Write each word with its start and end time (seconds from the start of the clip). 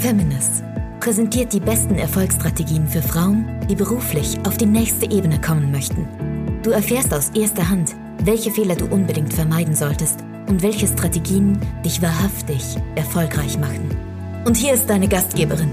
Feminist 0.00 0.64
präsentiert 0.98 1.52
die 1.52 1.60
besten 1.60 1.96
Erfolgsstrategien 1.96 2.88
für 2.88 3.02
Frauen, 3.02 3.46
die 3.68 3.74
beruflich 3.74 4.38
auf 4.46 4.56
die 4.56 4.66
nächste 4.66 5.10
Ebene 5.10 5.38
kommen 5.38 5.70
möchten. 5.70 6.08
Du 6.62 6.70
erfährst 6.70 7.12
aus 7.12 7.28
erster 7.34 7.68
Hand, 7.68 7.94
welche 8.24 8.50
Fehler 8.50 8.76
du 8.76 8.86
unbedingt 8.86 9.34
vermeiden 9.34 9.74
solltest 9.74 10.24
und 10.48 10.62
welche 10.62 10.86
Strategien 10.86 11.60
dich 11.84 12.00
wahrhaftig 12.00 12.76
erfolgreich 12.94 13.58
machen. 13.58 13.90
Und 14.46 14.56
hier 14.56 14.72
ist 14.72 14.88
deine 14.88 15.06
Gastgeberin, 15.06 15.70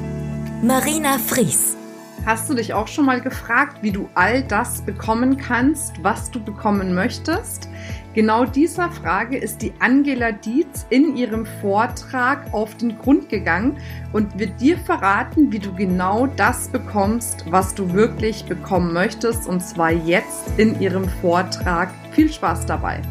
Marina 0.61 1.19
Fries. 1.19 1.77
Hast 2.25 2.49
du 2.49 2.53
dich 2.55 2.73
auch 2.73 2.89
schon 2.89 3.05
mal 3.05 3.21
gefragt, 3.21 3.77
wie 3.81 3.91
du 3.91 4.09
all 4.13 4.43
das 4.43 4.81
bekommen 4.81 5.37
kannst, 5.37 6.03
was 6.03 6.29
du 6.29 6.43
bekommen 6.43 6.93
möchtest? 6.93 7.69
Genau 8.17 8.45
dieser 8.45 8.89
Frage 8.89 9.37
ist 9.37 9.61
die 9.61 9.73
Angela 9.77 10.31
Dietz 10.31 10.87
in 10.89 11.15
ihrem 11.15 11.45
Vortrag 11.61 12.51
auf 12.51 12.75
den 12.75 12.97
Grund 12.97 13.29
gegangen 13.29 13.77
und 14.11 14.39
wird 14.39 14.59
dir 14.59 14.79
verraten, 14.79 15.51
wie 15.51 15.59
du 15.59 15.71
genau 15.75 16.25
das 16.25 16.67
bekommst, 16.69 17.45
was 17.51 17.75
du 17.75 17.93
wirklich 17.93 18.45
bekommen 18.45 18.91
möchtest, 18.91 19.47
und 19.47 19.59
zwar 19.59 19.91
jetzt 19.91 20.57
in 20.57 20.81
ihrem 20.81 21.07
Vortrag. 21.07 21.93
Viel 22.13 22.33
Spaß 22.33 22.65
dabei! 22.65 23.03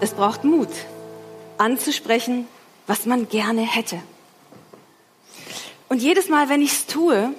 Es 0.00 0.14
braucht 0.14 0.42
Mut, 0.42 0.70
anzusprechen, 1.58 2.48
was 2.88 3.06
man 3.06 3.28
gerne 3.28 3.60
hätte. 3.60 3.98
Und 5.88 6.02
jedes 6.02 6.28
Mal, 6.28 6.48
wenn 6.48 6.60
ich 6.60 6.72
es 6.72 6.86
tue, 6.86 7.32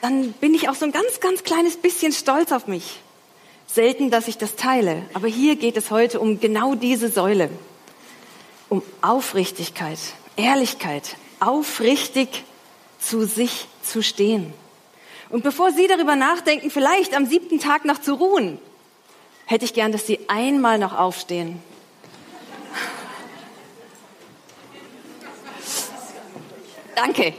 dann 0.00 0.32
bin 0.32 0.52
ich 0.52 0.68
auch 0.68 0.74
so 0.74 0.84
ein 0.84 0.92
ganz, 0.92 1.20
ganz 1.20 1.44
kleines 1.44 1.76
bisschen 1.76 2.12
stolz 2.12 2.50
auf 2.52 2.66
mich. 2.66 3.00
Selten, 3.66 4.10
dass 4.10 4.26
ich 4.28 4.36
das 4.36 4.56
teile, 4.56 5.02
aber 5.14 5.28
hier 5.28 5.56
geht 5.56 5.76
es 5.76 5.90
heute 5.90 6.20
um 6.20 6.40
genau 6.40 6.74
diese 6.74 7.08
Säule. 7.08 7.48
Um 8.68 8.82
Aufrichtigkeit, 9.00 9.98
Ehrlichkeit, 10.36 11.16
aufrichtig 11.40 12.44
zu 12.98 13.26
sich 13.26 13.68
zu 13.82 14.02
stehen. 14.02 14.52
Und 15.30 15.44
bevor 15.44 15.72
Sie 15.72 15.86
darüber 15.86 16.16
nachdenken, 16.16 16.70
vielleicht 16.70 17.14
am 17.14 17.26
siebten 17.26 17.60
Tag 17.60 17.84
noch 17.84 18.00
zu 18.00 18.14
ruhen, 18.14 18.58
hätte 19.46 19.64
ich 19.64 19.72
gern, 19.72 19.92
dass 19.92 20.06
Sie 20.06 20.18
einmal 20.28 20.78
noch 20.78 20.98
aufstehen. 20.98 21.62
Danke. 26.96 27.34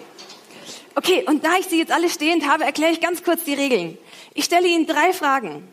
Okay, 0.95 1.23
und 1.25 1.44
da 1.44 1.58
ich 1.59 1.66
Sie 1.66 1.80
jetzt 1.80 1.91
alle 1.91 2.09
stehend 2.09 2.47
habe, 2.47 2.63
erkläre 2.63 2.91
ich 2.91 3.02
ganz 3.02 3.23
kurz 3.23 3.44
die 3.44 3.53
Regeln. 3.53 3.97
Ich 4.33 4.45
stelle 4.45 4.67
Ihnen 4.67 4.86
drei 4.86 5.13
Fragen. 5.13 5.67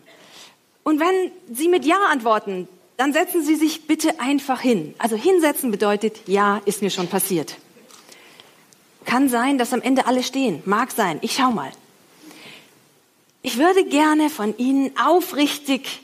Und 0.82 0.98
wenn 0.98 1.30
Sie 1.54 1.68
mit 1.68 1.84
Ja 1.84 1.98
antworten, 2.10 2.68
dann 2.96 3.12
setzen 3.12 3.44
Sie 3.44 3.54
sich 3.54 3.86
bitte 3.86 4.20
einfach 4.20 4.60
hin. 4.60 4.94
Also 4.98 5.16
hinsetzen 5.16 5.70
bedeutet, 5.70 6.20
ja, 6.26 6.60
ist 6.64 6.82
mir 6.82 6.90
schon 6.90 7.08
passiert. 7.08 7.56
Kann 9.04 9.28
sein, 9.28 9.58
dass 9.58 9.72
am 9.72 9.82
Ende 9.82 10.06
alle 10.06 10.22
stehen. 10.22 10.62
Mag 10.66 10.90
sein. 10.90 11.18
Ich 11.22 11.34
schau 11.34 11.50
mal. 11.50 11.70
Ich 13.42 13.56
würde 13.56 13.84
gerne 13.84 14.28
von 14.28 14.56
Ihnen 14.58 14.92
aufrichtig 14.98 16.02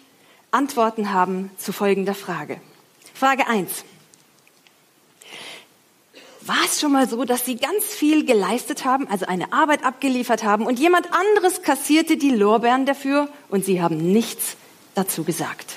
Antworten 0.50 1.12
haben 1.12 1.50
zu 1.58 1.72
folgender 1.72 2.14
Frage. 2.14 2.60
Frage 3.12 3.46
eins: 3.46 3.84
War 6.46 6.64
es 6.64 6.80
schon 6.80 6.92
mal 6.92 7.08
so, 7.08 7.24
dass 7.24 7.44
Sie 7.44 7.56
ganz 7.56 7.84
viel 7.84 8.24
geleistet 8.24 8.84
haben, 8.84 9.08
also 9.08 9.26
eine 9.26 9.52
Arbeit 9.52 9.84
abgeliefert 9.84 10.44
haben 10.44 10.64
und 10.64 10.78
jemand 10.78 11.12
anderes 11.12 11.62
kassierte 11.62 12.16
die 12.16 12.30
Lorbeeren 12.30 12.86
dafür 12.86 13.28
und 13.48 13.64
Sie 13.64 13.82
haben 13.82 14.12
nichts 14.12 14.56
dazu 14.94 15.24
gesagt? 15.24 15.74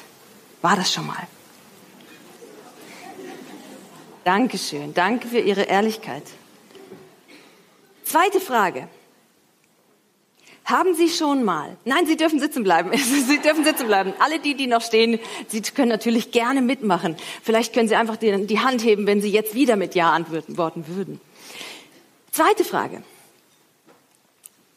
War 0.62 0.76
das 0.76 0.94
schon 0.94 1.08
mal? 1.08 1.28
Dankeschön. 4.26 4.94
Danke 4.94 5.28
für 5.28 5.40
Ihre 5.40 5.64
Ehrlichkeit. 5.64 6.24
Zweite 8.04 8.40
Frage. 8.40 8.88
Haben 10.70 10.94
Sie 10.94 11.10
schon 11.10 11.44
mal, 11.44 11.78
nein, 11.84 12.06
Sie 12.06 12.16
dürfen 12.16 12.40
sitzen 12.40 12.64
bleiben, 12.64 12.92
Sie 12.96 13.40
dürfen 13.40 13.64
sitzen 13.64 13.88
bleiben. 13.88 14.14
Alle 14.20 14.40
die, 14.40 14.54
die 14.54 14.68
noch 14.68 14.84
stehen, 14.84 15.20
Sie 15.48 15.62
können 15.62 15.90
natürlich 15.90 16.32
gerne 16.32 16.62
mitmachen. 16.62 17.16
Vielleicht 17.42 17.74
können 17.74 17.88
Sie 17.88 17.96
einfach 17.96 18.18
die, 18.18 18.60
Hand 18.60 18.84
heben, 18.84 19.08
wenn 19.08 19.20
Sie 19.20 19.32
jetzt 19.32 19.56
wieder 19.56 19.76
mit 19.76 19.96
Ja 19.96 20.12
antworten 20.12 20.88
würden. 20.88 21.20
Zweite 22.32 22.64
Frage. 22.64 23.02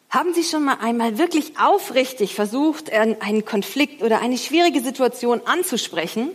Haben 0.08 0.32
Sie 0.32 0.44
schon 0.44 0.64
mal 0.64 0.78
einmal 0.80 1.18
wirklich 1.18 1.58
aufrichtig 1.58 2.34
versucht, 2.34 2.90
einen 2.90 3.44
Konflikt 3.44 4.02
oder 4.02 4.22
eine 4.22 4.38
schwierige 4.38 4.80
Situation 4.80 5.42
anzusprechen? 5.44 6.30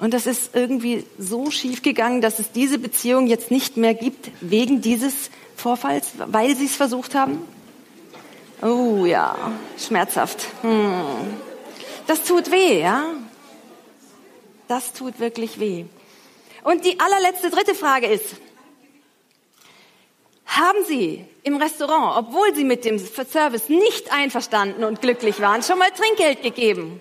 Und 0.00 0.12
das 0.12 0.26
ist 0.26 0.56
irgendwie 0.56 1.04
so 1.18 1.52
schief 1.52 1.82
gegangen, 1.82 2.20
dass 2.20 2.40
es 2.40 2.50
diese 2.50 2.78
Beziehung 2.78 3.28
jetzt 3.28 3.52
nicht 3.52 3.76
mehr 3.76 3.94
gibt 3.94 4.30
wegen 4.40 4.80
dieses 4.80 5.30
Vorfalls, 5.54 6.10
weil 6.26 6.56
Sie 6.56 6.66
es 6.66 6.74
versucht 6.74 7.14
haben? 7.14 7.38
Oh 8.62 9.04
ja, 9.04 9.36
schmerzhaft. 9.78 10.46
Hm. 10.62 11.36
Das 12.06 12.22
tut 12.22 12.50
weh, 12.50 12.80
ja? 12.80 13.04
Das 14.68 14.92
tut 14.92 15.18
wirklich 15.20 15.60
weh. 15.60 15.84
Und 16.64 16.84
die 16.84 16.98
allerletzte 16.98 17.50
dritte 17.50 17.74
Frage 17.74 18.06
ist, 18.06 18.36
haben 20.46 20.84
Sie 20.86 21.24
im 21.42 21.56
Restaurant, 21.56 22.16
obwohl 22.16 22.54
Sie 22.54 22.64
mit 22.64 22.84
dem 22.84 22.98
Service 22.98 23.68
nicht 23.68 24.12
einverstanden 24.12 24.84
und 24.84 25.00
glücklich 25.00 25.40
waren, 25.40 25.62
schon 25.62 25.78
mal 25.78 25.90
Trinkgeld 25.90 26.42
gegeben? 26.42 27.00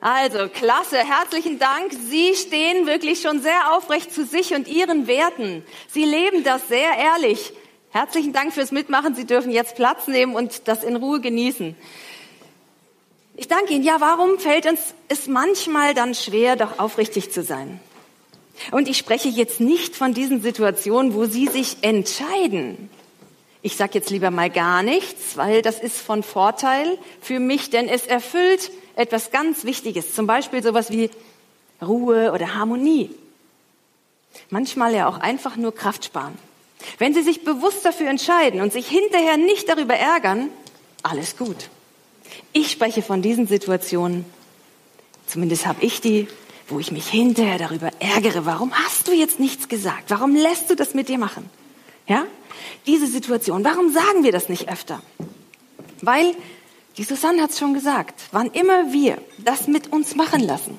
Also, 0.00 0.48
klasse, 0.48 0.98
herzlichen 0.98 1.58
Dank. 1.58 1.92
Sie 2.08 2.34
stehen 2.36 2.86
wirklich 2.86 3.20
schon 3.20 3.42
sehr 3.42 3.72
aufrecht 3.74 4.14
zu 4.14 4.24
sich 4.24 4.54
und 4.54 4.68
Ihren 4.68 5.08
Werten. 5.08 5.64
Sie 5.88 6.04
leben 6.04 6.44
das 6.44 6.68
sehr 6.68 6.96
ehrlich. 6.96 7.52
Herzlichen 7.90 8.32
Dank 8.32 8.52
fürs 8.52 8.70
Mitmachen. 8.70 9.16
Sie 9.16 9.24
dürfen 9.24 9.50
jetzt 9.50 9.74
Platz 9.74 10.06
nehmen 10.06 10.36
und 10.36 10.68
das 10.68 10.84
in 10.84 10.94
Ruhe 10.94 11.20
genießen. 11.20 11.74
Ich 13.34 13.48
danke 13.48 13.72
Ihnen. 13.72 13.82
Ja, 13.82 14.00
warum 14.00 14.38
fällt 14.38 14.66
uns 14.66 14.94
es 15.08 15.26
manchmal 15.26 15.94
dann 15.94 16.14
schwer, 16.14 16.54
doch 16.54 16.78
aufrichtig 16.78 17.32
zu 17.32 17.42
sein? 17.42 17.80
Und 18.70 18.88
ich 18.88 18.98
spreche 18.98 19.28
jetzt 19.28 19.58
nicht 19.58 19.96
von 19.96 20.14
diesen 20.14 20.42
Situationen, 20.42 21.14
wo 21.14 21.24
Sie 21.24 21.46
sich 21.48 21.78
entscheiden. 21.82 22.88
Ich 23.62 23.76
sage 23.76 23.92
jetzt 23.94 24.10
lieber 24.10 24.30
mal 24.30 24.50
gar 24.50 24.84
nichts, 24.84 25.36
weil 25.36 25.62
das 25.62 25.80
ist 25.80 25.98
von 25.98 26.22
Vorteil 26.22 26.98
für 27.20 27.40
mich, 27.40 27.70
denn 27.70 27.88
es 27.88 28.06
erfüllt 28.06 28.70
etwas 28.98 29.30
ganz 29.30 29.64
Wichtiges, 29.64 30.14
zum 30.14 30.26
Beispiel 30.26 30.62
sowas 30.62 30.90
wie 30.90 31.08
Ruhe 31.80 32.32
oder 32.32 32.54
Harmonie. 32.56 33.10
Manchmal 34.50 34.92
ja 34.92 35.08
auch 35.08 35.18
einfach 35.18 35.56
nur 35.56 35.72
Kraft 35.74 36.04
sparen. 36.04 36.36
Wenn 36.98 37.14
Sie 37.14 37.22
sich 37.22 37.44
bewusst 37.44 37.84
dafür 37.84 38.08
entscheiden 38.08 38.60
und 38.60 38.72
sich 38.72 38.88
hinterher 38.88 39.36
nicht 39.36 39.68
darüber 39.68 39.94
ärgern, 39.94 40.50
alles 41.02 41.36
gut. 41.36 41.70
Ich 42.52 42.70
spreche 42.72 43.02
von 43.02 43.22
diesen 43.22 43.46
Situationen, 43.46 44.24
zumindest 45.26 45.66
habe 45.66 45.84
ich 45.84 46.00
die, 46.00 46.26
wo 46.66 46.80
ich 46.80 46.90
mich 46.90 47.08
hinterher 47.08 47.58
darüber 47.58 47.90
ärgere. 48.00 48.46
Warum 48.46 48.72
hast 48.74 49.06
du 49.06 49.12
jetzt 49.12 49.38
nichts 49.38 49.68
gesagt? 49.68 50.10
Warum 50.10 50.34
lässt 50.34 50.70
du 50.70 50.74
das 50.74 50.94
mit 50.94 51.08
dir 51.08 51.18
machen? 51.18 51.48
Ja? 52.06 52.24
Diese 52.86 53.06
Situation. 53.06 53.64
Warum 53.64 53.92
sagen 53.92 54.24
wir 54.24 54.32
das 54.32 54.48
nicht 54.48 54.68
öfter? 54.68 55.00
Weil 56.00 56.34
die 56.98 57.04
Susanne 57.04 57.42
hat 57.42 57.50
es 57.50 57.58
schon 57.58 57.74
gesagt, 57.74 58.20
wann 58.32 58.50
immer 58.50 58.92
wir 58.92 59.18
das 59.38 59.68
mit 59.68 59.92
uns 59.92 60.16
machen 60.16 60.40
lassen, 60.40 60.78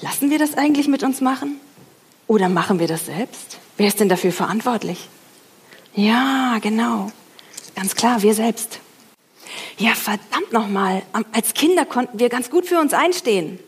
lassen 0.00 0.30
wir 0.30 0.38
das 0.38 0.54
eigentlich 0.54 0.88
mit 0.88 1.02
uns 1.02 1.20
machen? 1.20 1.60
Oder 2.26 2.48
machen 2.48 2.78
wir 2.78 2.88
das 2.88 3.06
selbst? 3.06 3.58
Wer 3.76 3.88
ist 3.88 4.00
denn 4.00 4.08
dafür 4.08 4.32
verantwortlich? 4.32 5.08
Ja, 5.94 6.58
genau. 6.60 7.12
Ganz 7.74 7.94
klar, 7.94 8.22
wir 8.22 8.34
selbst. 8.34 8.80
Ja, 9.76 9.94
verdammt 9.94 10.52
nochmal. 10.52 11.02
Als 11.32 11.54
Kinder 11.54 11.84
konnten 11.84 12.18
wir 12.18 12.28
ganz 12.28 12.50
gut 12.50 12.66
für 12.66 12.78
uns 12.80 12.92
einstehen. 12.92 13.58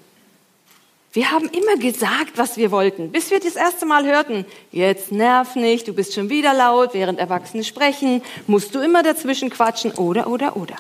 Wir 1.13 1.33
haben 1.33 1.49
immer 1.49 1.77
gesagt, 1.77 2.37
was 2.37 2.57
wir 2.57 2.71
wollten, 2.71 3.11
bis 3.11 3.33
wir 3.33 3.41
das 3.41 3.57
erste 3.57 3.85
Mal 3.85 4.07
hörten, 4.07 4.47
jetzt 4.71 5.11
nerv 5.11 5.57
nicht, 5.57 5.89
du 5.89 5.93
bist 5.93 6.15
schon 6.15 6.31
wieder 6.31 6.55
laut, 6.55 6.95
während 6.95 7.19
Erwachsene 7.19 7.65
sprechen, 7.65 8.23
musst 8.47 8.75
du 8.77 8.79
immer 8.79 9.03
dazwischen 9.03 9.51
quatschen, 9.51 9.91
oder, 9.93 10.29
oder, 10.29 10.57
oder. 10.57 10.77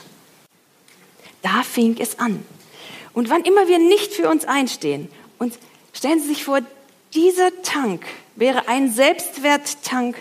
Da 1.42 1.64
fing 1.64 1.96
es 1.98 2.20
an. 2.20 2.44
Und 3.12 3.28
wann 3.28 3.42
immer 3.42 3.66
wir 3.66 3.80
nicht 3.80 4.12
für 4.12 4.28
uns 4.28 4.44
einstehen, 4.44 5.08
und 5.38 5.58
stellen 5.92 6.20
Sie 6.20 6.28
sich 6.28 6.44
vor, 6.44 6.60
dieser 7.12 7.50
Tank 7.62 8.04
wäre 8.36 8.68
ein 8.68 8.92
Selbstwerttank, 8.92 10.16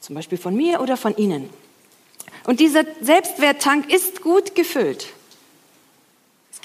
zum 0.00 0.14
Beispiel 0.14 0.38
von 0.38 0.56
mir 0.56 0.80
oder 0.80 0.96
von 0.96 1.14
Ihnen. 1.18 1.50
Und 2.44 2.60
dieser 2.60 2.84
Selbstwerttank 3.02 3.92
ist 3.92 4.22
gut 4.22 4.54
gefüllt. 4.54 5.08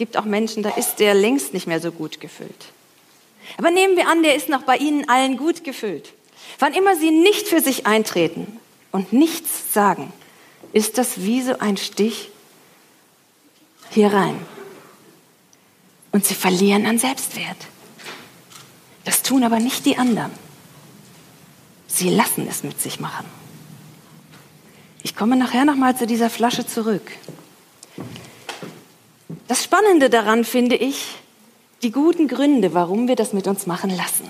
Es 0.03 0.09
gibt 0.09 0.17
auch 0.17 0.25
Menschen, 0.25 0.63
da 0.63 0.71
ist 0.71 0.97
der 0.97 1.13
längst 1.13 1.53
nicht 1.53 1.65
mehr 1.65 1.79
so 1.79 1.89
gut 1.89 2.19
gefüllt. 2.19 2.65
Aber 3.57 3.71
nehmen 3.71 3.95
wir 3.95 4.09
an, 4.09 4.21
der 4.21 4.35
ist 4.35 4.49
noch 4.49 4.63
bei 4.63 4.75
Ihnen 4.75 5.07
allen 5.07 5.37
gut 5.37 5.63
gefüllt. 5.63 6.11
Wann 6.59 6.73
immer 6.73 6.97
Sie 6.97 7.09
nicht 7.09 7.47
für 7.47 7.61
sich 7.61 7.85
eintreten, 7.85 8.59
und 8.91 9.13
nichts 9.13 9.73
sagen, 9.73 10.13
ist 10.73 10.97
das 10.97 11.21
wie 11.21 11.41
so 11.41 11.57
ein 11.59 11.77
Stich 11.77 12.31
hier 13.91 14.13
rein. 14.13 14.35
Und 16.11 16.25
sie 16.25 16.35
verlieren 16.35 16.85
an 16.85 16.99
Selbstwert. 16.99 17.57
Das 19.05 19.23
tun 19.23 19.45
aber 19.45 19.59
nicht 19.59 19.85
die 19.85 19.97
anderen. 19.97 20.31
Sie 21.87 22.09
lassen 22.09 22.45
es 22.49 22.63
mit 22.63 22.81
sich 22.81 22.99
machen. 22.99 23.25
Ich 25.01 25.15
komme 25.15 25.37
nachher 25.37 25.63
nochmal 25.63 25.97
zu 25.97 26.05
dieser 26.05 26.29
Flasche 26.29 26.67
zurück. 26.67 27.09
Das 29.53 29.63
Spannende 29.63 30.09
daran 30.09 30.45
finde 30.45 30.75
ich 30.75 31.13
die 31.83 31.91
guten 31.91 32.27
Gründe, 32.27 32.73
warum 32.73 33.07
wir 33.07 33.15
das 33.15 33.33
mit 33.33 33.45
uns 33.45 33.67
machen 33.67 33.91
lassen. 33.91 34.27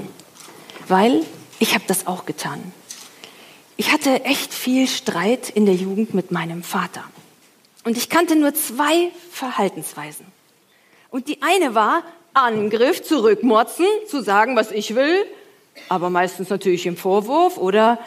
Weil 0.89 1.23
ich 1.59 1.75
habe 1.75 1.85
das 1.87 2.07
auch 2.07 2.25
getan. 2.25 2.73
Ich 3.77 3.93
hatte 3.93 4.25
echt 4.25 4.53
viel 4.53 4.85
Streit 4.85 5.49
in 5.49 5.65
der 5.65 5.75
Jugend 5.75 6.13
mit 6.13 6.31
meinem 6.31 6.61
Vater. 6.61 7.05
Und 7.85 7.95
ich 7.95 8.09
kannte 8.09 8.35
nur 8.35 8.53
zwei 8.53 9.11
Verhaltensweisen. 9.31 10.25
Und 11.09 11.29
die 11.29 11.41
eine 11.41 11.73
war 11.73 12.03
Angriff, 12.33 13.01
zurückmotzen, 13.01 13.85
zu 14.09 14.21
sagen, 14.21 14.57
was 14.57 14.73
ich 14.73 14.93
will, 14.93 15.25
aber 15.87 16.09
meistens 16.09 16.49
natürlich 16.49 16.85
im 16.85 16.97
Vorwurf 16.97 17.57
oder 17.57 17.97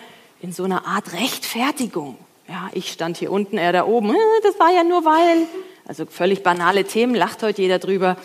in 0.43 0.53
so 0.53 0.65
einer 0.65 0.87
Art 0.87 1.15
Rechtfertigung. 1.15 2.19
Ja, 2.47 2.69
ich 2.75 2.93
stand 2.93 3.17
hier 3.17 3.33
unten, 3.33 3.57
er 3.57 3.73
da 3.73 3.87
oben. 3.87 4.11
Äh, 4.11 4.19
das 4.43 4.61
war 4.61 4.71
ja 4.71 4.85
nur 4.85 5.07
weil. 5.07 5.47
Also 5.89 6.05
völlig 6.07 6.43
banale 6.43 6.85
Themen, 6.85 7.15
lacht 7.15 7.43
heute 7.43 7.63
jeder 7.63 7.79
drüber. 7.79 8.17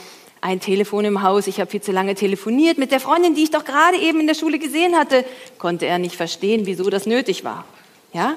Ein 0.42 0.60
Telefon 0.60 1.06
im 1.06 1.22
Haus, 1.22 1.46
ich 1.46 1.60
habe 1.60 1.70
viel 1.70 1.82
zu 1.82 1.92
lange 1.92 2.16
telefoniert 2.16 2.80
mit 2.80 2.92
der 2.92 3.00
Freundin, 3.00 3.36
die 3.36 3.44
ich 3.44 3.52
doch 3.52 3.64
gerade 3.64 3.98
eben 3.98 4.20
in 4.20 4.28
der 4.28 4.34
Schule 4.34 4.58
gesehen 4.58 4.96
hatte. 4.96 5.24
Konnte 5.60 5.86
er 5.86 6.00
nicht 6.00 6.16
verstehen, 6.16 6.66
wieso 6.66 6.90
das 6.90 7.06
nötig 7.06 7.44
war. 7.44 7.66
Ja? 8.14 8.36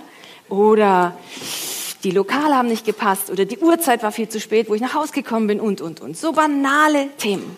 Oder 0.50 1.16
die 2.04 2.10
Lokale 2.10 2.54
haben 2.54 2.68
nicht 2.68 2.84
gepasst 2.84 3.30
oder 3.30 3.46
die 3.46 3.56
Uhrzeit 3.58 4.02
war 4.02 4.12
viel 4.12 4.28
zu 4.28 4.38
spät, 4.38 4.68
wo 4.68 4.74
ich 4.74 4.82
nach 4.82 4.92
Hause 4.92 5.14
gekommen 5.14 5.46
bin 5.46 5.60
und, 5.60 5.80
und, 5.80 6.00
und. 6.02 6.18
So 6.18 6.32
banale 6.32 7.08
Themen. 7.16 7.56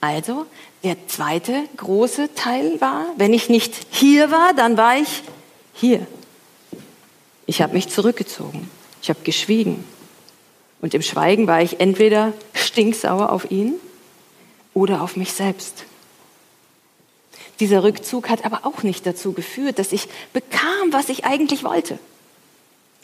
Also, 0.00 0.46
der 0.82 0.96
zweite 1.06 1.62
große 1.76 2.34
Teil 2.34 2.80
war, 2.80 3.06
wenn 3.16 3.32
ich 3.32 3.48
nicht 3.48 3.74
hier 3.90 4.32
war, 4.32 4.54
dann 4.54 4.76
war 4.76 4.96
ich 4.96 5.22
hier. 5.74 6.04
Ich 7.46 7.62
habe 7.62 7.74
mich 7.74 7.88
zurückgezogen. 7.88 8.68
Ich 9.02 9.08
habe 9.08 9.20
geschwiegen. 9.22 9.84
Und 10.80 10.94
im 10.94 11.02
Schweigen 11.02 11.46
war 11.46 11.62
ich 11.62 11.80
entweder 11.80 12.32
stinksauer 12.54 13.30
auf 13.30 13.50
ihn 13.50 13.74
oder 14.72 15.02
auf 15.02 15.16
mich 15.16 15.32
selbst. 15.32 15.84
Dieser 17.60 17.82
Rückzug 17.82 18.30
hat 18.30 18.46
aber 18.46 18.64
auch 18.64 18.82
nicht 18.82 19.06
dazu 19.06 19.32
geführt, 19.32 19.78
dass 19.78 19.92
ich 19.92 20.08
bekam, 20.32 20.92
was 20.92 21.10
ich 21.10 21.26
eigentlich 21.26 21.62
wollte. 21.62 21.98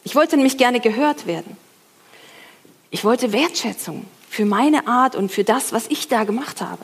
Ich 0.03 0.15
wollte 0.15 0.35
nämlich 0.35 0.57
gerne 0.57 0.79
gehört 0.79 1.27
werden. 1.27 1.57
Ich 2.89 3.03
wollte 3.03 3.33
Wertschätzung 3.33 4.05
für 4.29 4.45
meine 4.45 4.87
Art 4.87 5.15
und 5.15 5.31
für 5.31 5.43
das, 5.43 5.73
was 5.73 5.87
ich 5.89 6.07
da 6.07 6.23
gemacht 6.23 6.61
habe. 6.61 6.83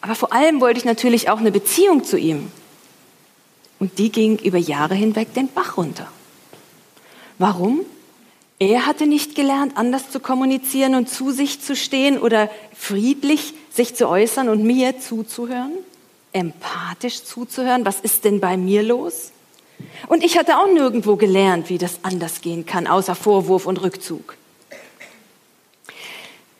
Aber 0.00 0.14
vor 0.14 0.32
allem 0.32 0.60
wollte 0.60 0.78
ich 0.78 0.84
natürlich 0.84 1.28
auch 1.30 1.38
eine 1.38 1.52
Beziehung 1.52 2.04
zu 2.04 2.18
ihm. 2.18 2.50
Und 3.78 3.98
die 3.98 4.10
ging 4.10 4.38
über 4.38 4.58
Jahre 4.58 4.94
hinweg 4.94 5.34
den 5.34 5.48
Bach 5.48 5.76
runter. 5.76 6.08
Warum? 7.38 7.80
Er 8.58 8.86
hatte 8.86 9.06
nicht 9.06 9.34
gelernt, 9.34 9.76
anders 9.76 10.10
zu 10.10 10.18
kommunizieren 10.18 10.94
und 10.94 11.10
zu 11.10 11.30
sich 11.30 11.60
zu 11.60 11.76
stehen 11.76 12.18
oder 12.18 12.48
friedlich 12.74 13.52
sich 13.70 13.94
zu 13.94 14.08
äußern 14.08 14.48
und 14.48 14.64
mir 14.64 14.98
zuzuhören, 14.98 15.72
empathisch 16.32 17.22
zuzuhören. 17.24 17.84
Was 17.84 18.00
ist 18.00 18.24
denn 18.24 18.40
bei 18.40 18.56
mir 18.56 18.82
los? 18.82 19.32
Und 20.06 20.24
ich 20.24 20.38
hatte 20.38 20.56
auch 20.56 20.72
nirgendwo 20.72 21.16
gelernt, 21.16 21.68
wie 21.68 21.76
das 21.76 22.00
anders 22.02 22.40
gehen 22.40 22.64
kann, 22.64 22.86
außer 22.86 23.14
Vorwurf 23.14 23.66
und 23.66 23.82
Rückzug. 23.82 24.36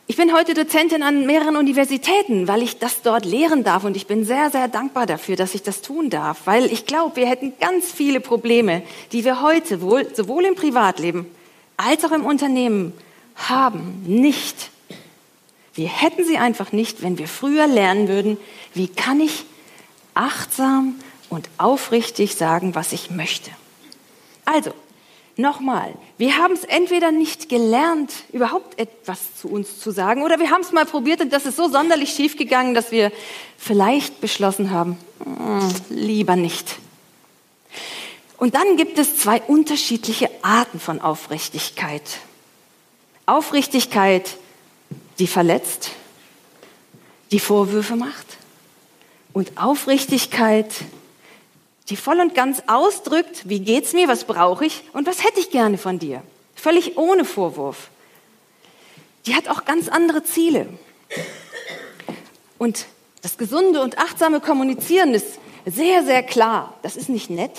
Ich 0.07 0.17
bin 0.17 0.35
heute 0.35 0.53
Dozentin 0.53 1.03
an 1.03 1.25
mehreren 1.25 1.57
Universitäten, 1.57 2.47
weil 2.47 2.63
ich 2.63 2.79
das 2.79 3.01
dort 3.01 3.25
lehren 3.25 3.65
darf 3.65 3.85
und 3.85 3.97
ich 3.97 4.07
bin 4.07 4.27
sehr, 4.27 4.51
sehr 4.51 4.69
dankbar 4.69 5.07
dafür, 5.07 5.35
dass 5.35 5.55
ich 5.55 5.63
das 5.63 5.81
tun 5.81 6.11
darf, 6.11 6.43
weil 6.45 6.67
ich 6.67 6.85
glaube, 6.85 7.17
wir 7.17 7.27
hätten 7.27 7.55
ganz 7.59 7.91
viele 7.91 8.21
Probleme, 8.21 8.83
die 9.13 9.25
wir 9.25 9.41
heute 9.41 9.81
wohl, 9.81 10.07
sowohl 10.15 10.45
im 10.45 10.55
Privatleben 10.55 11.27
als 11.77 12.05
auch 12.05 12.13
im 12.13 12.25
Unternehmen 12.25 12.93
haben, 13.35 14.03
nicht. 14.07 14.71
Wir 15.75 15.89
hätten 15.89 16.25
sie 16.25 16.39
einfach 16.39 16.73
nicht, 16.73 17.03
wenn 17.03 17.19
wir 17.19 17.29
früher 17.29 17.67
lernen 17.67 18.09
würden, 18.09 18.39
wie 18.75 18.89
kann 18.89 19.21
ich 19.21 19.45
achtsam 20.15 20.95
und 21.29 21.49
aufrichtig 21.59 22.35
sagen, 22.35 22.75
was 22.75 22.93
ich 22.93 23.11
möchte. 23.11 23.51
Also, 24.45 24.73
Nochmal, 25.39 25.93
wir 26.17 26.39
haben 26.39 26.55
es 26.55 26.65
entweder 26.65 27.13
nicht 27.13 27.51
gelernt, 27.51 28.11
überhaupt 28.33 28.79
etwas 28.79 29.35
zu 29.39 29.49
uns 29.49 29.79
zu 29.79 29.91
sagen, 29.91 30.23
oder 30.23 30.39
wir 30.39 30.51
haben 30.51 30.63
es 30.63 30.73
mal 30.73 30.87
probiert 30.87 31.21
und 31.21 31.31
das 31.31 31.45
ist 31.45 31.57
so 31.57 31.69
sonderlich 31.69 32.09
schiefgegangen, 32.15 32.73
dass 32.73 32.91
wir 32.91 33.13
vielleicht 33.59 34.23
beschlossen 34.23 34.71
haben, 34.71 34.97
hm, 35.23 35.69
lieber 35.91 36.37
nicht. 36.37 36.79
Und 38.39 38.55
dann 38.55 38.77
gibt 38.77 38.99
es 38.99 39.19
zwei 39.19 39.41
unterschiedliche 39.43 40.31
Arten 40.43 40.79
von 40.79 41.01
Aufrichtigkeit. 41.01 42.03
Aufrichtigkeit, 43.25 44.37
die 45.19 45.27
verletzt, 45.27 45.91
die 47.33 47.41
Vorwürfe 47.41 47.97
macht, 47.97 48.27
und 49.33 49.59
Aufrichtigkeit, 49.59 50.71
die 51.89 51.97
voll 51.97 52.21
und 52.21 52.35
ganz 52.35 52.63
ausdrückt, 52.67 53.43
wie 53.49 53.61
geht's 53.61 53.93
mir, 53.93 54.09
was 54.09 54.25
brauche 54.25 54.65
ich 54.65 54.83
und 54.93 55.07
was 55.07 55.25
hätte 55.25 55.41
ich 55.41 55.51
gerne 55.51 55.77
von 55.77 55.99
dir. 55.99 56.23
Völlig 56.55 56.97
ohne 56.97 57.25
Vorwurf. 57.25 57.91
Die 59.27 59.35
hat 59.35 59.49
auch 59.49 59.65
ganz 59.65 59.89
andere 59.89 60.25
Ziele. 60.25 60.69
Und 62.59 62.87
das 63.23 63.37
gesunde 63.37 63.83
und 63.83 63.99
achtsame 63.99 64.41
Kommunizieren 64.41 65.13
ist 65.13 65.39
sehr, 65.67 66.05
sehr 66.05 66.23
klar. 66.23 66.75
Das 66.83 66.97
ist 66.97 67.09
nicht 67.09 67.29
nett. 67.29 67.59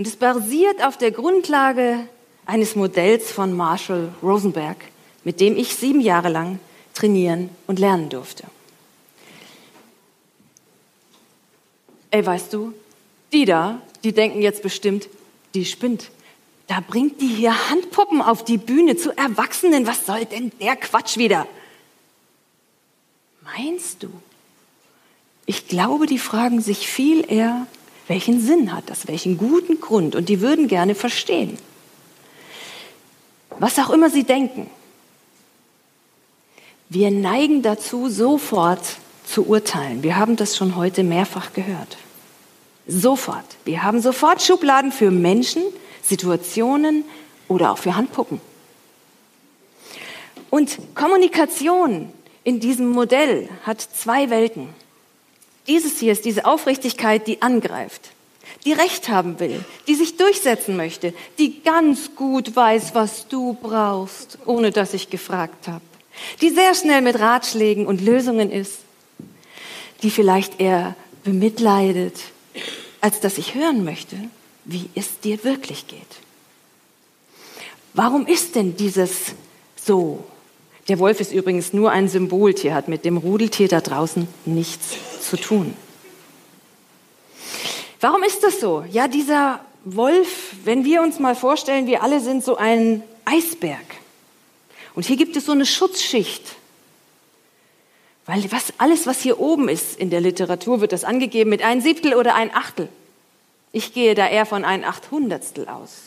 Und 0.00 0.06
es 0.06 0.16
basiert 0.16 0.82
auf 0.82 0.96
der 0.96 1.10
Grundlage 1.10 2.08
eines 2.46 2.74
Modells 2.74 3.30
von 3.30 3.52
Marshall 3.52 4.14
Rosenberg, 4.22 4.78
mit 5.24 5.40
dem 5.40 5.58
ich 5.58 5.74
sieben 5.74 6.00
Jahre 6.00 6.30
lang 6.30 6.58
trainieren 6.94 7.50
und 7.66 7.78
lernen 7.78 8.08
durfte. 8.08 8.44
Ey, 12.10 12.24
weißt 12.24 12.50
du, 12.50 12.72
die 13.34 13.44
da, 13.44 13.82
die 14.02 14.12
denken 14.12 14.40
jetzt 14.40 14.62
bestimmt, 14.62 15.10
die 15.52 15.66
spinnt. 15.66 16.10
Da 16.66 16.80
bringt 16.80 17.20
die 17.20 17.28
hier 17.28 17.68
Handpuppen 17.68 18.22
auf 18.22 18.42
die 18.42 18.56
Bühne 18.56 18.96
zu 18.96 19.14
Erwachsenen. 19.18 19.86
Was 19.86 20.06
soll 20.06 20.24
denn 20.24 20.50
der 20.62 20.76
Quatsch 20.76 21.18
wieder? 21.18 21.46
Meinst 23.42 24.02
du? 24.02 24.08
Ich 25.44 25.68
glaube, 25.68 26.06
die 26.06 26.18
fragen 26.18 26.62
sich 26.62 26.88
viel 26.88 27.30
eher, 27.30 27.66
welchen 28.10 28.40
Sinn 28.40 28.72
hat 28.72 28.90
das, 28.90 29.06
welchen 29.06 29.38
guten 29.38 29.80
Grund 29.80 30.16
und 30.16 30.28
die 30.28 30.40
würden 30.40 30.66
gerne 30.66 30.96
verstehen. 30.96 31.56
Was 33.60 33.78
auch 33.78 33.90
immer 33.90 34.10
sie 34.10 34.24
denken. 34.24 34.68
Wir 36.88 37.12
neigen 37.12 37.62
dazu, 37.62 38.08
sofort 38.08 38.80
zu 39.24 39.46
urteilen. 39.46 40.02
Wir 40.02 40.16
haben 40.16 40.34
das 40.34 40.56
schon 40.56 40.74
heute 40.74 41.04
mehrfach 41.04 41.52
gehört. 41.52 41.98
Sofort. 42.88 43.44
Wir 43.64 43.84
haben 43.84 44.00
sofort 44.00 44.42
Schubladen 44.42 44.90
für 44.90 45.12
Menschen, 45.12 45.62
Situationen 46.02 47.04
oder 47.46 47.70
auch 47.70 47.78
für 47.78 47.94
Handpuppen. 47.94 48.40
Und 50.50 50.78
Kommunikation 50.96 52.12
in 52.42 52.58
diesem 52.58 52.88
Modell 52.88 53.48
hat 53.62 53.80
zwei 53.80 54.30
Welten. 54.30 54.79
Dieses 55.66 55.98
hier 55.98 56.12
ist 56.12 56.24
diese 56.24 56.46
Aufrichtigkeit, 56.46 57.26
die 57.26 57.42
angreift, 57.42 58.10
die 58.64 58.72
Recht 58.72 59.08
haben 59.08 59.38
will, 59.40 59.64
die 59.86 59.94
sich 59.94 60.16
durchsetzen 60.16 60.76
möchte, 60.76 61.14
die 61.38 61.62
ganz 61.62 62.14
gut 62.16 62.54
weiß, 62.54 62.94
was 62.94 63.28
du 63.28 63.54
brauchst, 63.54 64.38
ohne 64.46 64.70
dass 64.70 64.94
ich 64.94 65.10
gefragt 65.10 65.68
habe, 65.68 65.84
die 66.40 66.50
sehr 66.50 66.74
schnell 66.74 67.02
mit 67.02 67.18
Ratschlägen 67.18 67.86
und 67.86 68.00
Lösungen 68.00 68.50
ist, 68.50 68.78
die 70.02 70.10
vielleicht 70.10 70.60
eher 70.60 70.96
bemitleidet, 71.24 72.18
als 73.00 73.20
dass 73.20 73.38
ich 73.38 73.54
hören 73.54 73.84
möchte, 73.84 74.16
wie 74.64 74.88
es 74.94 75.20
dir 75.20 75.44
wirklich 75.44 75.86
geht. 75.86 76.00
Warum 77.94 78.26
ist 78.26 78.54
denn 78.54 78.76
dieses 78.76 79.34
so? 79.76 80.24
Der 80.88 80.98
Wolf 80.98 81.20
ist 81.20 81.32
übrigens 81.32 81.72
nur 81.72 81.90
ein 81.90 82.08
Symboltier, 82.08 82.74
hat 82.74 82.88
mit 82.88 83.04
dem 83.04 83.16
Rudeltier 83.16 83.68
da 83.68 83.80
draußen 83.80 84.26
nichts 84.44 84.96
zu 85.30 85.36
tun. 85.36 85.74
Warum 88.00 88.22
ist 88.22 88.42
das 88.42 88.60
so? 88.60 88.84
Ja, 88.90 89.08
dieser 89.08 89.60
Wolf, 89.84 90.54
wenn 90.64 90.84
wir 90.84 91.00
uns 91.00 91.18
mal 91.18 91.34
vorstellen, 91.34 91.86
wir 91.86 92.02
alle 92.02 92.20
sind 92.20 92.44
so 92.44 92.56
ein 92.56 93.02
Eisberg. 93.24 93.86
Und 94.94 95.06
hier 95.06 95.16
gibt 95.16 95.36
es 95.36 95.46
so 95.46 95.52
eine 95.52 95.66
Schutzschicht 95.66 96.56
weil 98.30 98.52
was, 98.52 98.72
alles, 98.78 99.08
was 99.08 99.20
hier 99.20 99.40
oben 99.40 99.68
ist 99.68 99.98
in 99.98 100.08
der 100.08 100.20
Literatur, 100.20 100.80
wird 100.80 100.92
das 100.92 101.02
angegeben 101.02 101.50
mit 101.50 101.62
ein 101.62 101.80
Siebtel 101.80 102.14
oder 102.14 102.36
ein 102.36 102.54
Achtel. 102.54 102.88
Ich 103.72 103.92
gehe 103.92 104.14
da 104.14 104.28
eher 104.28 104.46
von 104.46 104.64
ein 104.64 104.84
Achthundertstel 104.84 105.66
aus. 105.66 106.02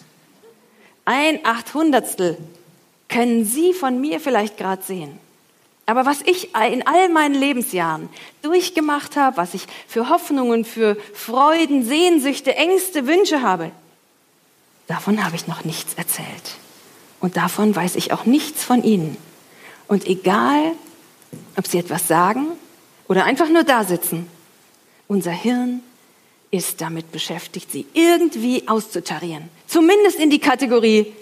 Ein 1.04 1.46
Achthundertstel 1.46 2.38
können 3.10 3.44
Sie 3.44 3.74
von 3.74 4.00
mir 4.00 4.22
vielleicht 4.22 4.58
gerade 4.58 4.82
sehen. 4.82 5.18
Aber 5.86 6.06
was 6.06 6.22
ich 6.22 6.56
in 6.72 6.88
all 6.88 7.10
meinen 7.10 7.36
Lebensjahren 7.36 8.10
durchgemacht 8.42 9.18
habe, 9.18 9.38
was 9.38 9.54
ich 9.54 9.66
für 9.88 10.10
Hoffnungen, 10.10 10.64
für 10.64 10.96
Freuden, 11.14 11.84
Sehnsüchte, 11.84 12.56
Ängste, 12.56 13.06
Wünsche 13.06 13.42
habe, 13.42 13.72
davon 14.88 15.24
habe 15.26 15.36
ich 15.36 15.48
noch 15.48 15.66
nichts 15.66 15.96
erzählt. 15.96 16.56
Und 17.20 17.38
davon 17.38 17.76
weiß 17.76 17.96
ich 17.96 18.14
auch 18.14 18.26
nichts 18.26 18.64
von 18.64 18.84
Ihnen. 18.84 19.18
Und 19.88 20.08
egal, 20.08 20.74
ob 21.58 21.68
Sie 21.68 21.78
etwas 21.78 22.08
sagen 22.08 22.48
oder 23.08 23.26
einfach 23.26 23.50
nur 23.50 23.64
da 23.64 23.84
sitzen, 23.84 24.28
unser 25.08 25.32
Hirn 25.32 25.82
ist 26.52 26.82
damit 26.82 27.12
beschäftigt, 27.12 27.72
Sie 27.72 27.86
irgendwie 27.94 28.68
auszutarieren. 28.68 29.50
Zumindest 29.68 30.20
in 30.20 30.30
die 30.30 30.40
Kategorie, 30.40 31.14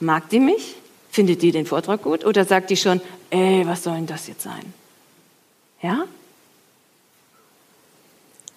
mag 0.00 0.28
die 0.28 0.40
mich? 0.40 0.74
Findet 1.12 1.42
die 1.42 1.52
den 1.52 1.66
Vortrag 1.66 2.02
gut? 2.02 2.24
Oder 2.24 2.46
sagt 2.46 2.70
die 2.70 2.76
schon, 2.76 3.02
ey, 3.28 3.66
was 3.66 3.82
soll 3.82 3.96
denn 3.96 4.06
das 4.06 4.28
jetzt 4.28 4.44
sein? 4.44 4.72
Ja? 5.82 6.06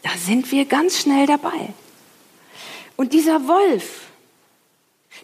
Da 0.02 0.10
sind 0.18 0.50
wir 0.54 0.64
ganz 0.64 1.02
schnell 1.02 1.28
dabei. 1.28 1.74
Und 2.96 3.12
dieser 3.12 3.50
Wolf, 3.50 4.04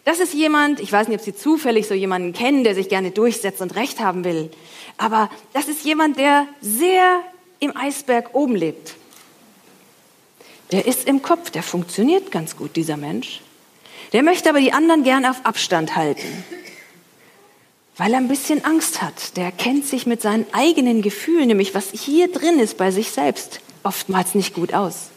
das 0.04 0.20
ist 0.20 0.34
jemand, 0.34 0.78
ich 0.78 0.92
weiß 0.92 1.08
nicht, 1.08 1.20
ob 1.20 1.24
Sie 1.24 1.34
zufällig 1.34 1.88
so 1.88 1.94
jemanden 1.94 2.34
kennen, 2.34 2.64
der 2.64 2.74
sich 2.74 2.90
gerne 2.90 3.12
durchsetzt 3.12 3.62
und 3.62 3.76
Recht 3.76 4.00
haben 4.00 4.24
will, 4.24 4.50
aber 4.98 5.30
das 5.54 5.68
ist 5.68 5.86
jemand, 5.86 6.18
der 6.18 6.46
sehr 6.60 7.20
im 7.60 7.74
Eisberg 7.74 8.34
oben 8.34 8.56
lebt. 8.56 8.94
Der 10.70 10.84
ist 10.84 11.08
im 11.08 11.22
Kopf, 11.22 11.48
der 11.48 11.62
funktioniert 11.62 12.30
ganz 12.30 12.58
gut, 12.58 12.76
dieser 12.76 12.98
Mensch. 12.98 13.40
Der 14.12 14.22
möchte 14.22 14.50
aber 14.50 14.60
die 14.60 14.74
anderen 14.74 15.02
gern 15.02 15.24
auf 15.24 15.46
Abstand 15.46 15.96
halten 15.96 16.44
weil 17.96 18.12
er 18.12 18.18
ein 18.18 18.28
bisschen 18.28 18.64
Angst 18.64 19.02
hat. 19.02 19.36
Der 19.36 19.52
kennt 19.52 19.86
sich 19.86 20.06
mit 20.06 20.22
seinen 20.22 20.46
eigenen 20.52 21.02
Gefühlen, 21.02 21.48
nämlich 21.48 21.74
was 21.74 21.90
hier 21.90 22.30
drin 22.30 22.58
ist 22.58 22.76
bei 22.76 22.90
sich 22.90 23.10
selbst, 23.10 23.60
oftmals 23.82 24.34
nicht 24.34 24.54
gut 24.54 24.74
aus. 24.74 25.10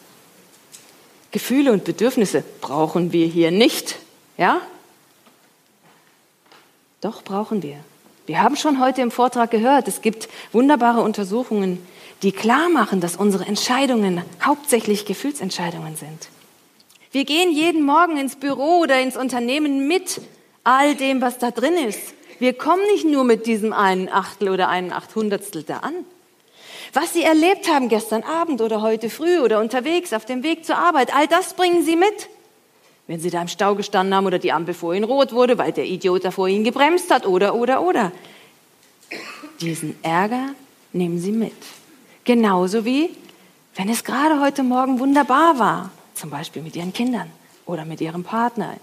Gefühle 1.32 1.72
und 1.74 1.84
Bedürfnisse 1.84 2.44
brauchen 2.62 3.12
wir 3.12 3.28
hier 3.28 3.52
nicht, 3.52 3.98
ja? 4.38 4.62
Doch 7.02 7.24
brauchen 7.24 7.62
wir. 7.62 7.78
Wir 8.26 8.42
haben 8.42 8.56
schon 8.56 8.80
heute 8.80 9.02
im 9.02 9.12
Vortrag 9.12 9.52
gehört, 9.52 9.88
es 9.88 10.02
gibt 10.02 10.30
wunderbare 10.52 11.02
Untersuchungen, 11.02 11.86
die 12.24 12.32
klar 12.32 12.70
machen, 12.70 13.02
dass 13.02 13.18
unsere 13.18 13.46
Entscheidungen 13.46 14.22
hauptsächlich 14.44 15.06
Gefühlsentscheidungen 15.06 15.96
sind. 15.96 16.30
Wir 17.12 17.26
gehen 17.26 17.52
jeden 17.52 17.86
Morgen 17.86 18.18
ins 18.18 18.36
Büro 18.36 18.80
oder 18.80 19.00
ins 19.00 19.16
Unternehmen 19.16 19.88
mit 19.88 20.22
all 20.64 20.96
dem, 20.96 21.22
was 21.22 21.38
da 21.38 21.52
drin 21.52 21.76
ist. 21.76 22.14
Wir 22.40 22.54
kommen 22.54 22.84
nicht 22.94 23.06
nur 23.06 23.24
mit 23.24 23.46
diesem 23.46 23.72
einen 23.72 24.10
Achtel 24.10 24.50
oder 24.50 24.68
einen 24.68 24.92
Achthundertstel 24.92 25.64
da 25.64 25.78
an. 25.78 25.94
Was 26.94 27.14
Sie 27.14 27.24
erlebt 27.24 27.70
haben 27.70 27.90
gestern 27.90 28.24
Abend 28.24 28.62
oder 28.62 28.82
heute 28.82 29.10
früh 29.10 29.40
oder 29.40 29.60
unterwegs 29.60 30.14
auf 30.14 30.26
dem 30.26 30.44
Weg 30.44 30.66
zur 30.66 30.78
Arbeit, 30.78 31.16
all 31.16 31.28
das 31.28 31.54
bringen 31.54 31.84
Sie 31.84 31.96
mit. 31.96 32.30
Wenn 33.08 33.20
Sie 33.20 33.30
da 33.30 33.42
im 33.42 33.48
Stau 33.48 33.76
gestanden 33.76 34.16
haben 34.16 34.26
oder 34.26 34.40
die 34.40 34.52
Ampel 34.52 34.74
vor 34.74 34.94
Ihnen 34.94 35.04
rot 35.04 35.32
wurde, 35.32 35.58
weil 35.58 35.72
der 35.72 35.86
Idiot 35.86 36.26
da 36.26 36.32
vor 36.32 36.48
Ihnen 36.48 36.64
gebremst 36.64 37.12
hat 37.12 37.26
oder, 37.26 37.56
oder, 37.56 37.82
oder. 37.82 38.12
Diesen 39.62 39.96
Ärger 40.04 40.50
nehmen 40.92 41.20
Sie 41.20 41.32
mit. 41.32 41.54
Genauso 42.24 42.86
wie, 42.86 43.10
wenn 43.76 43.90
es 43.90 44.04
gerade 44.04 44.42
heute 44.42 44.64
Morgen 44.64 45.00
wunderbar 45.00 45.60
war, 45.60 45.92
zum 46.16 46.30
Beispiel 46.30 46.62
mit 46.62 46.76
Ihren 46.76 46.94
Kindern 46.94 47.30
oder 47.66 47.86
mit 47.86 48.02
Ihrem 48.02 48.24
Partner. 48.24 48.76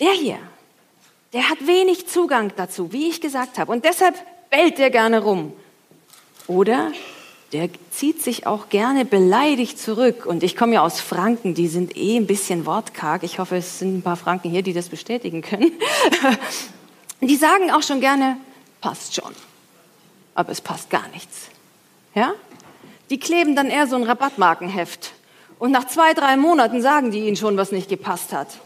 Der 0.00 0.12
hier 0.12 0.38
der 1.32 1.48
hat 1.48 1.66
wenig 1.66 2.08
Zugang 2.08 2.52
dazu, 2.56 2.92
wie 2.92 3.08
ich 3.08 3.20
gesagt 3.20 3.58
habe. 3.58 3.70
Und 3.72 3.84
deshalb 3.84 4.14
bellt 4.50 4.78
der 4.78 4.90
gerne 4.90 5.22
rum. 5.22 5.52
Oder 6.46 6.92
der 7.52 7.68
zieht 7.90 8.22
sich 8.22 8.46
auch 8.46 8.68
gerne 8.68 9.04
beleidigt 9.04 9.78
zurück. 9.78 10.26
Und 10.26 10.42
ich 10.42 10.56
komme 10.56 10.74
ja 10.74 10.82
aus 10.82 11.00
Franken, 11.00 11.54
die 11.54 11.68
sind 11.68 11.96
eh 11.96 12.16
ein 12.16 12.26
bisschen 12.26 12.66
wortkarg. 12.66 13.22
Ich 13.22 13.38
hoffe, 13.38 13.56
es 13.56 13.78
sind 13.78 13.98
ein 13.98 14.02
paar 14.02 14.16
Franken 14.16 14.50
hier, 14.50 14.62
die 14.62 14.72
das 14.72 14.88
bestätigen 14.88 15.42
können. 15.42 15.72
Die 17.20 17.34
sagen 17.34 17.72
auch 17.72 17.82
schon 17.82 18.00
gerne, 18.00 18.36
passt 18.80 19.16
schon. 19.16 19.34
Aber 20.36 20.52
es 20.52 20.60
passt 20.60 20.88
gar 20.88 21.08
nichts. 21.08 21.48
Ja? 22.14 22.32
Die 23.10 23.18
kleben 23.18 23.56
dann 23.56 23.70
eher 23.70 23.88
so 23.88 23.96
ein 23.96 24.04
Rabattmarkenheft. 24.04 25.14
Und 25.58 25.72
nach 25.72 25.88
zwei, 25.88 26.14
drei 26.14 26.36
Monaten 26.36 26.80
sagen 26.80 27.10
die 27.10 27.26
ihnen 27.26 27.34
schon, 27.34 27.56
was 27.56 27.72
nicht 27.72 27.88
gepasst 27.88 28.32
hat. 28.32 28.60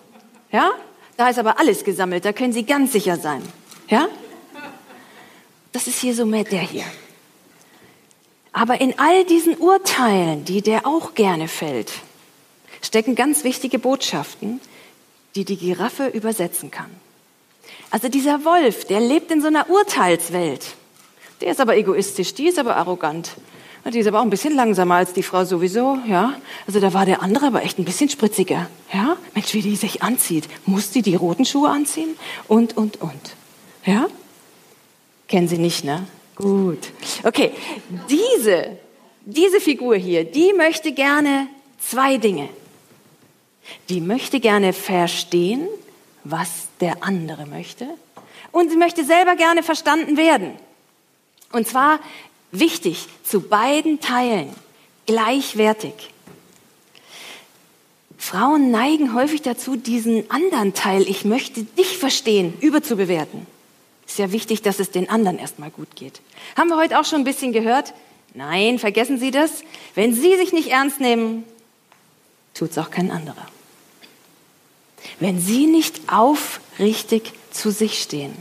Ja? 0.51 0.73
Da 1.23 1.29
ist 1.29 1.39
aber 1.39 1.61
alles 1.61 1.85
gesammelt, 1.85 2.25
da 2.25 2.33
können 2.33 2.53
Sie 2.53 2.67
ganz 2.67 2.91
sicher 2.91 3.17
sein. 3.17 3.43
Ja? 3.89 4.09
Das 5.71 5.87
ist 5.87 6.01
hier 6.01 6.17
so 6.17 6.27
mehr 6.27 6.43
der 6.43 6.63
hier. 6.63 6.83
Aber 8.53 8.81
in 8.81 8.99
all 8.99 9.25
diesen 9.25 9.57
Urteilen, 9.57 10.45
die 10.45 10.63
der 10.63 10.85
auch 10.85 11.15
gerne 11.15 11.47
fällt, 11.47 11.93
stecken 12.83 13.15
ganz 13.15 13.45
wichtige 13.45 13.79
Botschaften, 13.79 14.61
die 15.37 15.45
die 15.45 15.57
Giraffe 15.57 16.09
übersetzen 16.09 16.73
kann. 16.73 16.91
Also 17.93 18.09
dieser 18.09 18.45
Wolf, 18.45 18.87
der 18.87 18.99
lebt 18.99 19.31
in 19.31 19.41
so 19.41 19.47
einer 19.47 19.71
Urteilswelt. 19.71 20.75
Der 21.41 21.53
ist 21.53 21.61
aber 21.61 21.77
egoistisch, 21.77 22.35
die 22.35 22.49
ist 22.49 22.59
aber 22.59 22.75
arrogant. 22.75 23.37
Die 23.85 24.01
ist 24.01 24.09
aber 24.09 24.19
auch 24.19 24.25
ein 24.25 24.31
bisschen 24.31 24.57
langsamer 24.57 24.97
als 24.97 25.13
die 25.13 25.23
Frau 25.23 25.45
sowieso, 25.45 26.01
ja. 26.05 26.35
Also 26.67 26.81
da 26.81 26.93
war 26.93 27.07
der 27.07 27.23
andere 27.23 27.47
aber 27.47 27.63
echt 27.63 27.79
ein 27.79 27.85
bisschen 27.85 28.09
spritziger, 28.09 28.69
ja. 28.93 29.17
Mensch, 29.35 29.55
wie 29.55 29.63
die 29.63 29.77
sich 29.77 30.03
anzieht. 30.03 30.49
Muss 30.67 30.91
die 30.91 31.03
die 31.03 31.15
roten 31.15 31.45
Schuhe 31.45 31.71
anziehen? 31.71 32.17
Und, 32.49 32.77
und, 32.77 33.01
und. 33.01 33.37
Ja? 33.85 34.09
Kennen 35.29 35.49
Sie 35.49 35.59
nicht, 35.59 35.85
ne? 35.85 36.07
Gut. 36.35 36.91
Okay. 37.23 37.53
Diese, 38.11 38.79
diese 39.25 39.61
Figur 39.61 39.97
hier, 39.97 40.25
die 40.25 40.53
möchte 40.53 40.93
gerne 40.93 41.49
zwei 41.79 42.17
Dinge. 42.17 42.49
Die 43.89 44.01
möchte 44.01 44.41
gerne 44.41 44.73
verstehen, 44.73 45.69
was 46.25 46.69
der 46.81 47.03
andere 47.03 47.47
möchte. 47.47 47.87
Und 48.51 48.71
sie 48.71 48.77
möchte 48.77 49.05
selber 49.05 49.37
gerne 49.37 49.63
verstanden 49.63 50.17
werden. 50.17 50.53
Und 51.53 51.67
zwar 51.67 52.01
Wichtig, 52.53 53.07
zu 53.25 53.41
beiden 53.41 53.99
Teilen 54.01 54.51
gleichwertig. 55.07 56.12
Frauen 58.23 58.71
neigen 58.71 59.15
häufig 59.15 59.43
dazu, 59.43 59.75
diesen 59.75 60.31
anderen 60.31 60.75
Teil, 60.75 61.03
ich 61.09 61.25
möchte 61.25 61.65
dich 61.65 61.99
verstehen, 61.99 62.55
überzubewerten. 62.61 63.49
Ist 64.07 64.21
ja 64.21 64.31
wichtig, 64.31 64.63
dass 64.63 64.79
es 64.79 64.93
den 64.93 65.11
anderen 65.11 65.41
erstmal 65.41 65.73
gut 65.73 65.97
geht. 65.97 66.21
Haben 66.57 66.69
wir 66.69 66.77
heute 66.77 67.01
auch 67.01 67.05
schon 67.05 67.23
ein 67.23 67.25
bisschen 67.25 67.53
gehört? 67.53 67.95
Nein, 68.33 68.79
vergessen 68.79 69.19
Sie 69.19 69.33
das. 69.33 69.65
Wenn 69.97 70.15
Sie 70.15 70.37
sich 70.37 70.53
nicht 70.53 70.69
ernst 70.69 71.01
nehmen, 71.01 71.43
tut 72.55 72.71
es 72.71 72.79
auch 72.79 72.93
kein 72.93 73.11
anderer. 73.11 73.49
Wenn 75.19 75.41
Sie 75.41 75.67
nicht 75.67 76.03
aufrichtig 76.07 77.33
zu 77.51 77.73
sich 77.73 78.01
stehen, 78.01 78.37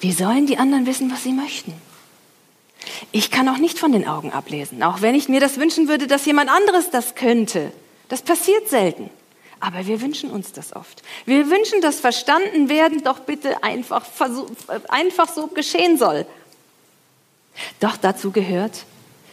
wie 0.00 0.12
sollen 0.12 0.46
die 0.46 0.56
anderen 0.56 0.86
wissen, 0.86 1.12
was 1.12 1.22
sie 1.22 1.32
möchten? 1.32 1.74
Ich 3.16 3.30
kann 3.30 3.48
auch 3.48 3.58
nicht 3.58 3.78
von 3.78 3.92
den 3.92 4.08
Augen 4.08 4.32
ablesen, 4.32 4.82
auch 4.82 5.00
wenn 5.00 5.14
ich 5.14 5.28
mir 5.28 5.38
das 5.38 5.60
wünschen 5.60 5.86
würde, 5.86 6.08
dass 6.08 6.26
jemand 6.26 6.50
anderes 6.50 6.90
das 6.90 7.14
könnte. 7.14 7.70
Das 8.08 8.22
passiert 8.22 8.68
selten. 8.68 9.08
Aber 9.60 9.86
wir 9.86 10.00
wünschen 10.00 10.32
uns 10.32 10.50
das 10.50 10.74
oft. 10.74 11.00
Wir 11.24 11.48
wünschen, 11.48 11.80
dass 11.80 12.00
verstanden 12.00 12.68
werden 12.68 13.04
doch 13.04 13.20
bitte 13.20 13.62
einfach, 13.62 14.04
einfach 14.88 15.32
so 15.32 15.46
geschehen 15.46 15.96
soll. 15.96 16.26
Doch 17.78 17.96
dazu 17.96 18.32
gehört, 18.32 18.84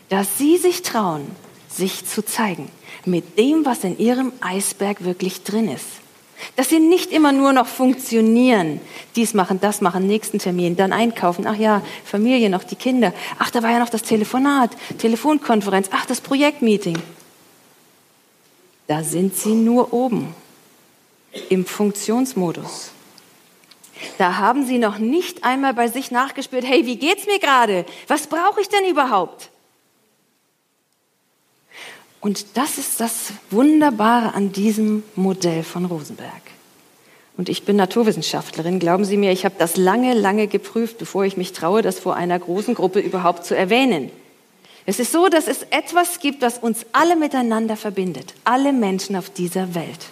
dass 0.09 0.37
Sie 0.37 0.57
sich 0.57 0.83
trauen, 0.83 1.25
sich 1.67 2.05
zu 2.05 2.23
zeigen 2.23 2.69
mit 3.05 3.39
dem, 3.39 3.65
was 3.65 3.83
in 3.83 3.97
Ihrem 3.97 4.31
Eisberg 4.41 5.03
wirklich 5.03 5.41
drin 5.41 5.67
ist. 5.67 5.87
Dass 6.55 6.69
sie 6.69 6.79
nicht 6.79 7.11
immer 7.11 7.31
nur 7.31 7.53
noch 7.53 7.67
funktionieren. 7.67 8.79
Dies 9.15 9.33
machen, 9.33 9.59
das 9.61 9.81
machen, 9.81 10.07
nächsten 10.07 10.39
Termin, 10.39 10.75
dann 10.75 10.93
einkaufen. 10.93 11.45
Ach 11.47 11.55
ja, 11.55 11.81
Familie 12.03 12.49
noch, 12.49 12.63
die 12.63 12.75
Kinder. 12.75 13.13
Ach, 13.39 13.51
da 13.51 13.63
war 13.63 13.71
ja 13.71 13.79
noch 13.79 13.89
das 13.89 14.03
Telefonat, 14.03 14.71
Telefonkonferenz. 14.97 15.89
Ach, 15.91 16.05
das 16.05 16.21
Projektmeeting. 16.21 16.97
Da 18.87 19.03
sind 19.03 19.35
sie 19.35 19.53
nur 19.53 19.93
oben 19.93 20.35
im 21.49 21.65
Funktionsmodus. 21.65 22.91
Da 24.17 24.37
haben 24.37 24.65
sie 24.65 24.79
noch 24.79 24.97
nicht 24.97 25.43
einmal 25.43 25.73
bei 25.73 25.87
sich 25.87 26.11
nachgespürt, 26.11 26.65
hey, 26.65 26.85
wie 26.85 26.97
geht's 26.97 27.27
mir 27.27 27.39
gerade? 27.39 27.85
Was 28.07 28.27
brauche 28.27 28.61
ich 28.61 28.69
denn 28.69 28.85
überhaupt? 28.89 29.49
Und 32.21 32.45
das 32.55 32.77
ist 32.77 32.99
das 32.99 33.33
Wunderbare 33.49 34.35
an 34.35 34.51
diesem 34.51 35.03
Modell 35.15 35.63
von 35.63 35.85
Rosenberg. 35.85 36.41
Und 37.35 37.49
ich 37.49 37.63
bin 37.63 37.75
Naturwissenschaftlerin. 37.75 38.79
Glauben 38.79 39.05
Sie 39.05 39.17
mir, 39.17 39.31
ich 39.31 39.43
habe 39.43 39.55
das 39.57 39.75
lange, 39.75 40.13
lange 40.13 40.47
geprüft, 40.47 40.99
bevor 40.99 41.25
ich 41.25 41.35
mich 41.35 41.53
traue, 41.53 41.81
das 41.81 41.97
vor 41.97 42.15
einer 42.15 42.37
großen 42.37 42.75
Gruppe 42.75 42.99
überhaupt 42.99 43.45
zu 43.45 43.57
erwähnen. 43.57 44.11
Es 44.85 44.99
ist 44.99 45.11
so, 45.11 45.27
dass 45.29 45.47
es 45.47 45.63
etwas 45.71 46.19
gibt, 46.19 46.43
was 46.43 46.59
uns 46.59 46.85
alle 46.91 47.15
miteinander 47.15 47.75
verbindet, 47.75 48.35
alle 48.43 48.73
Menschen 48.73 49.15
auf 49.15 49.31
dieser 49.31 49.73
Welt. 49.73 50.09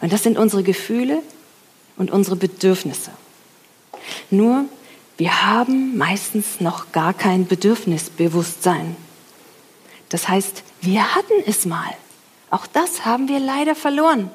Und 0.00 0.12
das 0.12 0.22
sind 0.22 0.38
unsere 0.38 0.62
Gefühle 0.62 1.22
und 1.96 2.12
unsere 2.12 2.36
Bedürfnisse. 2.36 3.10
Nur, 4.30 4.66
wir 5.16 5.46
haben 5.46 5.96
meistens 5.96 6.60
noch 6.60 6.92
gar 6.92 7.14
kein 7.14 7.46
Bedürfnisbewusstsein. 7.46 8.96
Das 10.08 10.28
heißt, 10.28 10.62
wir 10.80 11.14
hatten 11.14 11.42
es 11.46 11.66
mal. 11.66 11.94
Auch 12.50 12.66
das 12.66 13.04
haben 13.04 13.28
wir 13.28 13.40
leider 13.40 13.74
verloren. 13.74 14.30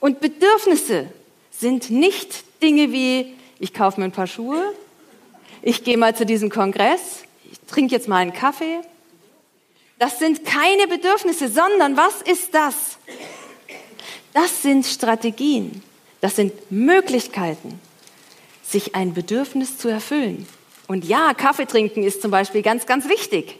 Und 0.00 0.20
Bedürfnisse 0.20 1.06
sind 1.50 1.90
nicht 1.90 2.44
Dinge 2.62 2.92
wie, 2.92 3.34
ich 3.58 3.74
kaufe 3.74 4.00
mir 4.00 4.06
ein 4.06 4.12
paar 4.12 4.26
Schuhe, 4.26 4.74
ich 5.62 5.84
gehe 5.84 5.96
mal 5.96 6.14
zu 6.14 6.26
diesem 6.26 6.50
Kongress, 6.50 7.24
ich 7.50 7.60
trinke 7.60 7.94
jetzt 7.94 8.08
mal 8.08 8.18
einen 8.18 8.32
Kaffee. 8.32 8.80
Das 9.98 10.18
sind 10.18 10.44
keine 10.44 10.86
Bedürfnisse, 10.88 11.48
sondern 11.48 11.96
was 11.96 12.22
ist 12.22 12.54
das? 12.54 12.98
Das 14.32 14.62
sind 14.62 14.84
Strategien, 14.84 15.82
das 16.20 16.36
sind 16.36 16.52
Möglichkeiten, 16.70 17.80
sich 18.62 18.94
ein 18.94 19.14
Bedürfnis 19.14 19.78
zu 19.78 19.88
erfüllen. 19.88 20.46
Und 20.86 21.04
ja, 21.04 21.32
Kaffee 21.34 21.66
trinken 21.66 22.02
ist 22.02 22.20
zum 22.20 22.30
Beispiel 22.30 22.62
ganz, 22.62 22.84
ganz 22.86 23.08
wichtig. 23.08 23.58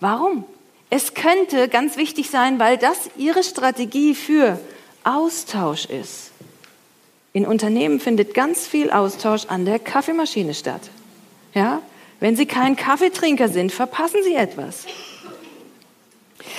Warum? 0.00 0.44
Es 0.90 1.14
könnte 1.14 1.68
ganz 1.68 1.96
wichtig 1.96 2.30
sein, 2.30 2.58
weil 2.58 2.78
das 2.78 3.10
Ihre 3.16 3.42
Strategie 3.42 4.14
für 4.14 4.60
Austausch 5.04 5.86
ist. 5.86 6.30
In 7.32 7.46
Unternehmen 7.46 8.00
findet 8.00 8.34
ganz 8.34 8.66
viel 8.66 8.90
Austausch 8.90 9.46
an 9.46 9.64
der 9.64 9.78
Kaffeemaschine 9.78 10.54
statt. 10.54 10.82
Ja? 11.54 11.82
Wenn 12.20 12.36
Sie 12.36 12.46
kein 12.46 12.76
Kaffeetrinker 12.76 13.48
sind, 13.48 13.72
verpassen 13.72 14.22
Sie 14.24 14.34
etwas. 14.34 14.86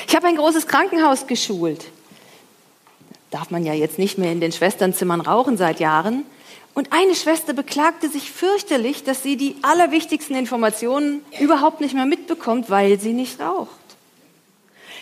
Ich 0.07 0.15
habe 0.15 0.27
ein 0.27 0.35
großes 0.35 0.67
Krankenhaus 0.67 1.27
geschult 1.27 1.85
darf 3.31 3.51
man 3.51 3.65
ja 3.65 3.73
jetzt 3.73 3.99
nicht 3.99 4.17
mehr 4.17 4.31
in 4.31 4.39
den 4.39 4.51
Schwesternzimmern 4.51 5.21
rauchen 5.21 5.57
seit 5.57 5.79
Jahren. 5.79 6.25
Und 6.73 6.93
eine 6.93 7.15
Schwester 7.15 7.53
beklagte 7.53 8.07
sich 8.07 8.31
fürchterlich, 8.31 9.03
dass 9.03 9.23
sie 9.23 9.35
die 9.35 9.55
allerwichtigsten 9.63 10.35
Informationen 10.35 11.25
überhaupt 11.39 11.81
nicht 11.81 11.95
mehr 11.95 12.05
mitbekommt, 12.05 12.69
weil 12.69 12.99
sie 12.99 13.13
nicht 13.13 13.39
raucht. 13.39 13.71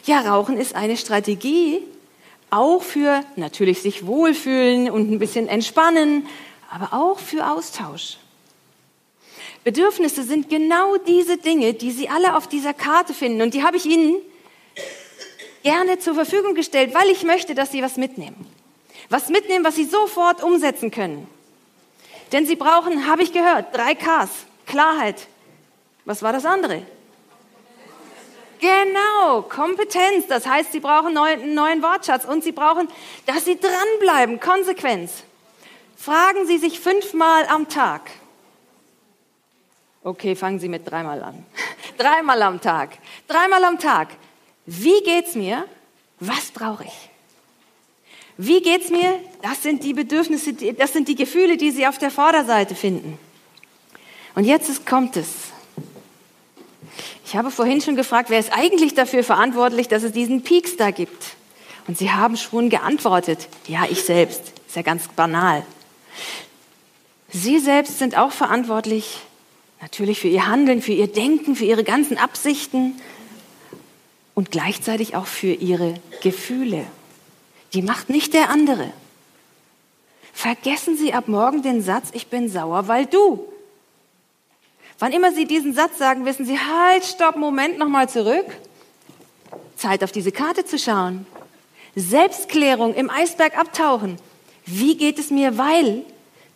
Ja, 0.06 0.22
Rauchen 0.22 0.58
ist 0.58 0.76
eine 0.76 0.98
Strategie, 0.98 1.82
auch 2.52 2.84
für 2.84 3.24
natürlich 3.36 3.82
sich 3.82 4.06
wohlfühlen 4.06 4.92
und 4.92 5.12
ein 5.12 5.18
bisschen 5.18 5.48
entspannen, 5.48 6.28
aber 6.70 6.94
auch 6.94 7.18
für 7.18 7.50
Austausch. 7.50 8.18
Bedürfnisse 9.64 10.22
sind 10.22 10.48
genau 10.48 10.98
diese 10.98 11.38
Dinge, 11.38 11.74
die 11.74 11.90
Sie 11.90 12.08
alle 12.08 12.38
auf 12.38 12.48
dieser 12.48 12.76
Karte 12.76 13.16
finden. 13.16 13.42
Und 13.42 13.56
die 13.56 13.64
habe 13.64 13.78
ich 13.78 13.88
Ihnen 13.88 14.18
gerne 15.64 15.98
zur 15.98 16.14
Verfügung 16.14 16.54
gestellt, 16.54 16.94
weil 16.94 17.10
ich 17.10 17.24
möchte, 17.24 17.56
dass 17.56 17.72
Sie 17.72 17.82
was 17.82 17.98
mitnehmen. 17.98 18.46
Was 19.10 19.30
mitnehmen, 19.30 19.66
was 19.66 19.76
Sie 19.76 19.86
sofort 19.86 20.44
umsetzen 20.44 20.92
können. 20.92 21.28
Denn 22.32 22.46
Sie 22.46 22.56
brauchen, 22.56 23.08
habe 23.08 23.24
ich 23.24 23.34
gehört, 23.34 23.76
drei 23.76 23.96
Ks. 23.96 24.30
Klarheit. 24.68 25.28
Was 26.06 26.22
war 26.22 26.32
das 26.32 26.46
andere? 26.46 26.84
Genau, 28.66 29.44
Kompetenz. 29.44 30.26
Das 30.28 30.48
heißt, 30.48 30.72
Sie 30.72 30.80
brauchen 30.80 31.16
einen 31.18 31.54
neuen 31.54 31.84
Wortschatz 31.84 32.26
und 32.26 32.44
Sie 32.44 32.52
brauchen, 32.52 32.88
dass 33.28 33.46
Sie 33.46 33.60
dranbleiben, 33.60 34.40
Konsequenz. 34.40 35.24
Fragen 35.96 36.48
Sie 36.48 36.58
sich 36.58 36.80
fünfmal 36.80 37.46
am 37.46 37.70
Tag. 37.70 38.10
Okay, 40.04 40.36
fangen 40.36 40.60
Sie 40.60 40.70
mit 40.70 40.90
dreimal 40.90 41.22
an. 41.22 41.46
Dreimal 41.98 42.42
am 42.42 42.60
Tag. 42.60 42.98
Dreimal 43.28 43.64
am 43.64 43.80
Tag. 43.80 44.10
Wie 44.66 45.02
geht's 45.04 45.36
mir? 45.36 45.66
Was 46.20 46.52
brauche 46.52 46.86
ich? 46.86 47.10
Wie 48.38 48.62
geht's 48.62 48.90
mir? 48.90 49.20
Das 49.42 49.62
sind 49.64 49.84
die 49.84 49.94
Bedürfnisse, 49.94 50.54
das 50.54 50.92
sind 50.92 51.08
die 51.08 51.16
Gefühle, 51.16 51.58
die 51.58 51.72
Sie 51.72 51.88
auf 51.88 51.98
der 52.00 52.12
Vorderseite 52.12 52.75
finden. 52.75 53.18
Und 54.34 54.44
jetzt 54.44 54.86
kommt 54.86 55.18
es. 55.18 55.54
Ich 57.25 57.35
habe 57.35 57.51
vorhin 57.51 57.81
schon 57.81 57.96
gefragt, 57.96 58.29
wer 58.29 58.40
ist 58.40 58.53
eigentlich 58.53 58.94
dafür 58.94 59.24
verantwortlich, 59.24 59.88
dass 59.88 60.03
es 60.03 60.11
diesen 60.11 60.44
Peaks 60.44 60.77
da 60.77 60.92
gibt? 60.92 61.35
Und 61.88 61.98
Sie 61.98 62.11
haben 62.11 62.38
schon 62.38 62.70
geantwortet, 62.70 63.48
ja, 63.68 63.85
ich 63.90 64.03
selbst. 64.03 64.53
Ist 64.68 64.75
ja 64.75 64.81
ganz 64.81 65.07
banal. 65.09 65.66
Sie 67.29 67.59
selbst 67.59 68.00
sind 68.00 68.18
auch 68.18 68.31
verantwortlich, 68.31 69.18
natürlich 69.81 70.20
für 70.20 70.27
Ihr 70.27 70.48
Handeln, 70.48 70.81
für 70.81 70.94
Ihr 70.94 71.07
Denken, 71.07 71.55
für 71.55 71.66
Ihre 71.66 71.83
ganzen 71.83 72.18
Absichten, 72.18 73.00
und 74.35 74.51
gleichzeitig 74.51 75.16
auch 75.16 75.25
für 75.25 75.53
ihre 75.53 75.96
Gefühle. 76.22 76.85
Die 77.74 77.81
macht 77.81 78.09
nicht 78.09 78.33
der 78.33 78.50
andere. 78.51 78.92
Vergessen 80.33 80.98
Sie 80.98 81.14
ab 81.14 81.27
morgen 81.27 81.64
den 81.64 81.81
Satz, 81.81 82.09
ich 82.11 82.27
bin 82.27 82.50
sauer, 82.50 82.88
weil 82.88 83.05
du. 83.07 83.48
Wann 85.00 85.12
immer 85.12 85.31
Sie 85.31 85.46
diesen 85.46 85.74
Satz 85.74 85.98
sagen, 85.98 86.25
wissen 86.25 86.46
Sie, 86.46 86.58
halt, 86.58 87.03
stopp, 87.03 87.36
Moment, 87.36 87.77
nochmal 87.77 88.08
zurück. 88.10 88.46
Zeit 89.75 90.03
auf 90.03 90.12
diese 90.12 90.31
Karte 90.31 90.66
zu 90.66 90.79
schauen. 90.79 91.27
Selbstklärung 91.96 92.94
im 92.94 93.10
Eisberg 93.10 93.58
abtauchen. 93.58 94.18
Wie 94.66 94.98
geht 94.98 95.20
es 95.20 95.31
mir, 95.31 95.58
weil 95.58 96.03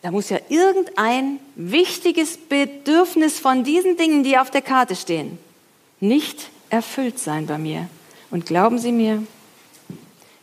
da 0.02 0.12
muss 0.12 0.30
ja 0.30 0.40
irgendein 0.48 1.40
wichtiges 1.56 2.38
Bedürfnis 2.38 3.40
von 3.40 3.64
diesen 3.64 3.98
Dingen, 3.98 4.24
die 4.24 4.38
auf 4.38 4.50
der 4.50 4.62
Karte 4.62 4.96
stehen, 4.96 5.38
nicht 6.00 6.50
erfüllt 6.70 7.20
sein 7.20 7.48
bei 7.48 7.58
mir. 7.58 7.90
Und 8.32 8.46
glauben 8.46 8.80
Sie 8.80 8.94
mir, 8.94 9.24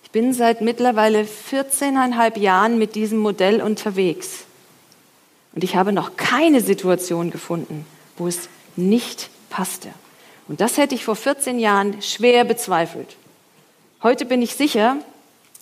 ich 0.02 0.11
bin 0.11 0.35
seit 0.35 0.61
mittlerweile 0.61 1.22
14,5 1.22 2.38
Jahren 2.38 2.78
mit 2.78 2.94
diesem 2.94 3.18
Modell 3.18 3.62
unterwegs. 3.62 4.45
Und 5.56 5.64
ich 5.64 5.74
habe 5.74 5.90
noch 5.90 6.16
keine 6.16 6.60
Situation 6.60 7.30
gefunden, 7.30 7.86
wo 8.18 8.28
es 8.28 8.50
nicht 8.76 9.30
passte. 9.48 9.88
Und 10.48 10.60
das 10.60 10.76
hätte 10.76 10.94
ich 10.94 11.02
vor 11.02 11.16
14 11.16 11.58
Jahren 11.58 12.02
schwer 12.02 12.44
bezweifelt. 12.44 13.16
Heute 14.02 14.26
bin 14.26 14.42
ich 14.42 14.54
sicher, 14.54 14.98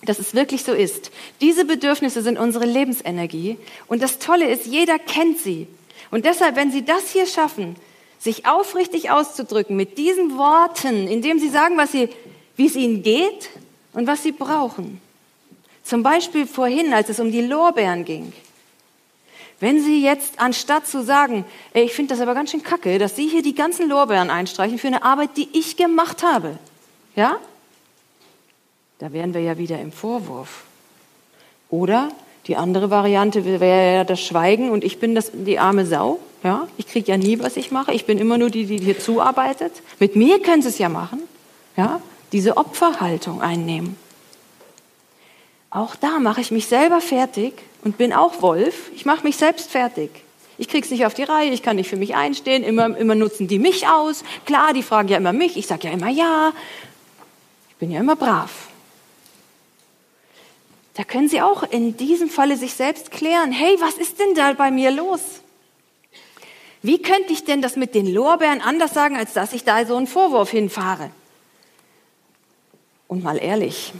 dass 0.03 0.19
es 0.19 0.35
wirklich 0.35 0.63
so 0.63 0.73
ist. 0.73 1.11
Diese 1.39 1.63
Bedürfnisse 1.63 2.21
sind 2.21 2.37
unsere 2.37 2.65
Lebensenergie. 2.65 3.57
Und 3.87 4.01
das 4.01 4.19
Tolle 4.19 4.49
ist, 4.49 4.65
jeder 4.65 4.99
kennt 4.99 5.39
sie. 5.39 5.65
Und 6.11 6.25
deshalb, 6.25 6.57
wenn 6.57 6.71
Sie 6.71 6.83
das 6.83 7.11
hier 7.11 7.25
schaffen, 7.25 7.77
sich 8.19 8.45
aufrichtig 8.45 9.11
auszudrücken 9.11 9.77
mit 9.77 9.97
diesen 9.97 10.37
Worten, 10.37 11.07
indem 11.07 11.39
sie 11.39 11.49
sagen, 11.49 11.77
was 11.77 11.93
sie, 11.93 12.09
wie 12.57 12.65
es 12.65 12.75
ihnen 12.75 13.01
geht 13.01 13.49
und 13.93 14.07
was 14.07 14.23
sie 14.23 14.33
brauchen. 14.33 14.99
Zum 15.83 16.03
Beispiel 16.03 16.47
vorhin, 16.47 16.93
als 16.93 17.07
es 17.07 17.21
um 17.21 17.31
die 17.31 17.41
Lorbeeren 17.41 18.03
ging. 18.03 18.33
Wenn 19.59 19.81
Sie 19.81 20.03
jetzt, 20.03 20.39
anstatt 20.39 20.85
zu 20.85 21.03
sagen, 21.03 21.45
ey, 21.73 21.85
ich 21.85 21.93
finde 21.93 22.13
das 22.13 22.21
aber 22.21 22.33
ganz 22.33 22.51
schön 22.51 22.63
kacke, 22.63 22.99
dass 22.99 23.15
Sie 23.15 23.27
hier 23.27 23.41
die 23.41 23.55
ganzen 23.55 23.89
Lorbeeren 23.89 24.29
einstreichen 24.29 24.77
für 24.77 24.87
eine 24.87 25.03
Arbeit, 25.03 25.37
die 25.37 25.47
ich 25.53 25.77
gemacht 25.77 26.23
habe, 26.23 26.57
ja? 27.15 27.37
Da 28.99 29.11
wären 29.11 29.33
wir 29.33 29.41
ja 29.41 29.57
wieder 29.57 29.79
im 29.79 29.91
Vorwurf. 29.91 30.63
Oder 31.69 32.09
die 32.47 32.55
andere 32.55 32.89
Variante 32.89 33.43
wäre 33.45 33.95
ja 33.95 34.03
das 34.03 34.21
Schweigen 34.21 34.69
und 34.69 34.83
ich 34.83 34.99
bin 34.99 35.15
das, 35.15 35.31
die 35.33 35.59
arme 35.59 35.85
Sau. 35.85 36.19
Ja, 36.43 36.67
ich 36.77 36.87
kriege 36.87 37.11
ja 37.11 37.17
nie, 37.17 37.39
was 37.39 37.57
ich 37.57 37.71
mache. 37.71 37.91
Ich 37.91 38.05
bin 38.05 38.19
immer 38.19 38.37
nur 38.37 38.51
die, 38.51 38.65
die 38.65 38.77
hier 38.77 38.99
zuarbeitet. 38.99 39.71
Mit 39.99 40.15
mir 40.15 40.39
können 40.41 40.61
sie 40.61 40.69
es 40.69 40.77
ja 40.77 40.89
machen. 40.89 41.23
Ja, 41.75 42.01
diese 42.31 42.55
Opferhaltung 42.55 43.41
einnehmen. 43.41 43.97
Auch 45.75 45.97
da 45.97 46.19
mache 46.19 46.39
ich 46.39 46.51
mich 46.51 46.67
selber 46.67 47.01
fertig 47.01 47.53
und 47.83 47.97
bin 47.97 48.13
auch 48.13 48.41
Wolf. 48.41 48.91
Ich 48.95 49.05
mache 49.05 49.25
mich 49.25 49.35
selbst 49.35 49.69
fertig. 49.69 50.09
Ich 50.57 50.69
kriege 50.69 50.85
es 50.85 50.89
nicht 50.89 51.05
auf 51.05 51.13
die 51.13 51.23
Reihe, 51.23 51.51
ich 51.51 51.63
kann 51.63 51.75
nicht 51.75 51.89
für 51.89 51.97
mich 51.97 52.15
einstehen, 52.15 52.63
immer, 52.63 52.95
immer 52.95 53.13
nutzen 53.13 53.49
die 53.49 53.59
mich 53.59 53.85
aus. 53.85 54.23
Klar, 54.45 54.71
die 54.71 54.83
fragen 54.83 55.09
ja 55.09 55.17
immer 55.17 55.33
mich, 55.33 55.57
ich 55.57 55.67
sage 55.67 55.89
ja 55.89 55.93
immer 55.93 56.07
ja. 56.07 56.53
Ich 57.71 57.75
bin 57.75 57.91
ja 57.91 57.99
immer 57.99 58.15
brav. 58.15 58.69
Da 60.93 61.03
können 61.03 61.27
Sie 61.27 61.41
auch 61.41 61.63
in 61.63 61.97
diesem 61.97 62.29
Falle 62.29 62.55
sich 62.55 62.73
selbst 62.73 63.11
klären, 63.11 63.51
hey, 63.51 63.75
was 63.81 63.95
ist 63.95 64.17
denn 64.17 64.33
da 64.33 64.53
bei 64.53 64.71
mir 64.71 64.91
los? 64.91 65.19
Wie 66.83 67.01
könnte 67.01 67.33
ich 67.33 67.43
denn 67.43 67.61
das 67.61 67.75
mit 67.75 67.95
den 67.95 68.07
Lorbeeren 68.07 68.61
anders 68.61 68.93
sagen, 68.93 69.17
als 69.17 69.33
dass 69.33 69.51
ich 69.51 69.65
da 69.65 69.85
so 69.85 69.97
einen 69.97 70.07
Vorwurf 70.07 70.51
hinfahre? 70.51 71.09
Und 73.09 73.25
mal 73.25 73.35
ehrlich, 73.35 73.91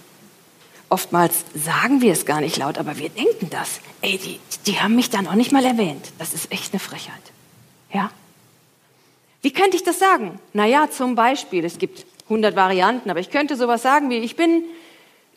oftmals 0.89 1.45
sagen 1.53 2.01
wir 2.01 2.13
es 2.13 2.25
gar 2.25 2.41
nicht 2.41 2.57
laut, 2.57 2.77
aber 2.77 2.97
wir 2.97 3.09
denken 3.09 3.49
das. 3.49 3.79
Ey, 4.01 4.17
die, 4.17 4.39
die 4.65 4.79
haben 4.79 4.95
mich 4.95 5.09
da 5.09 5.21
noch 5.21 5.35
nicht 5.35 5.51
mal 5.51 5.65
erwähnt. 5.65 6.11
Das 6.17 6.33
ist 6.33 6.51
echt 6.51 6.73
eine 6.73 6.79
Frechheit. 6.79 7.21
Ja? 7.93 8.11
Wie 9.41 9.51
könnte 9.51 9.77
ich 9.77 9.83
das 9.83 9.99
sagen? 9.99 10.39
Naja, 10.53 10.89
zum 10.89 11.15
Beispiel, 11.15 11.65
es 11.65 11.77
gibt 11.77 12.05
100 12.25 12.55
Varianten, 12.55 13.09
aber 13.09 13.19
ich 13.19 13.29
könnte 13.29 13.55
sowas 13.55 13.81
sagen 13.81 14.09
wie, 14.09 14.17
ich 14.17 14.35
bin 14.35 14.63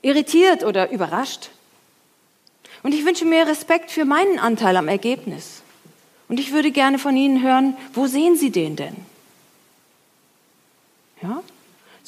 irritiert 0.03 0.65
oder 0.65 0.91
überrascht. 0.91 1.51
Und 2.83 2.95
ich 2.95 3.05
wünsche 3.05 3.25
mir 3.25 3.47
Respekt 3.47 3.91
für 3.91 4.05
meinen 4.05 4.39
Anteil 4.39 4.77
am 4.77 4.89
Ergebnis. 4.89 5.63
Und 6.29 6.39
ich 6.39 6.53
würde 6.53 6.71
gerne 6.71 6.99
von 6.99 7.17
Ihnen 7.17 7.43
hören, 7.43 7.77
wo 7.95 8.07
sehen 8.07 8.37
Sie 8.37 8.51
den 8.51 8.77
denn? 8.77 8.97
Ja? 11.23 11.43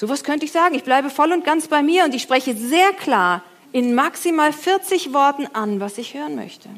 Sowas 0.01 0.25
könnte 0.25 0.47
ich 0.47 0.53
sagen. 0.53 0.75
Ich 0.75 0.83
bleibe 0.83 1.11
voll 1.11 1.31
und 1.31 1.45
ganz 1.45 1.69
bei 1.69 1.83
mir 1.83 2.07
und 2.07 2.15
ich 2.15 2.23
spreche 2.23 2.57
sehr 2.57 2.95
klar 2.95 3.43
in 3.71 3.95
maximal 3.95 4.51
40 4.51 5.13
Worten 5.13 5.47
an, 5.53 5.79
was 5.79 5.99
ich 5.99 6.15
hören 6.15 6.37
möchte. 6.37 6.71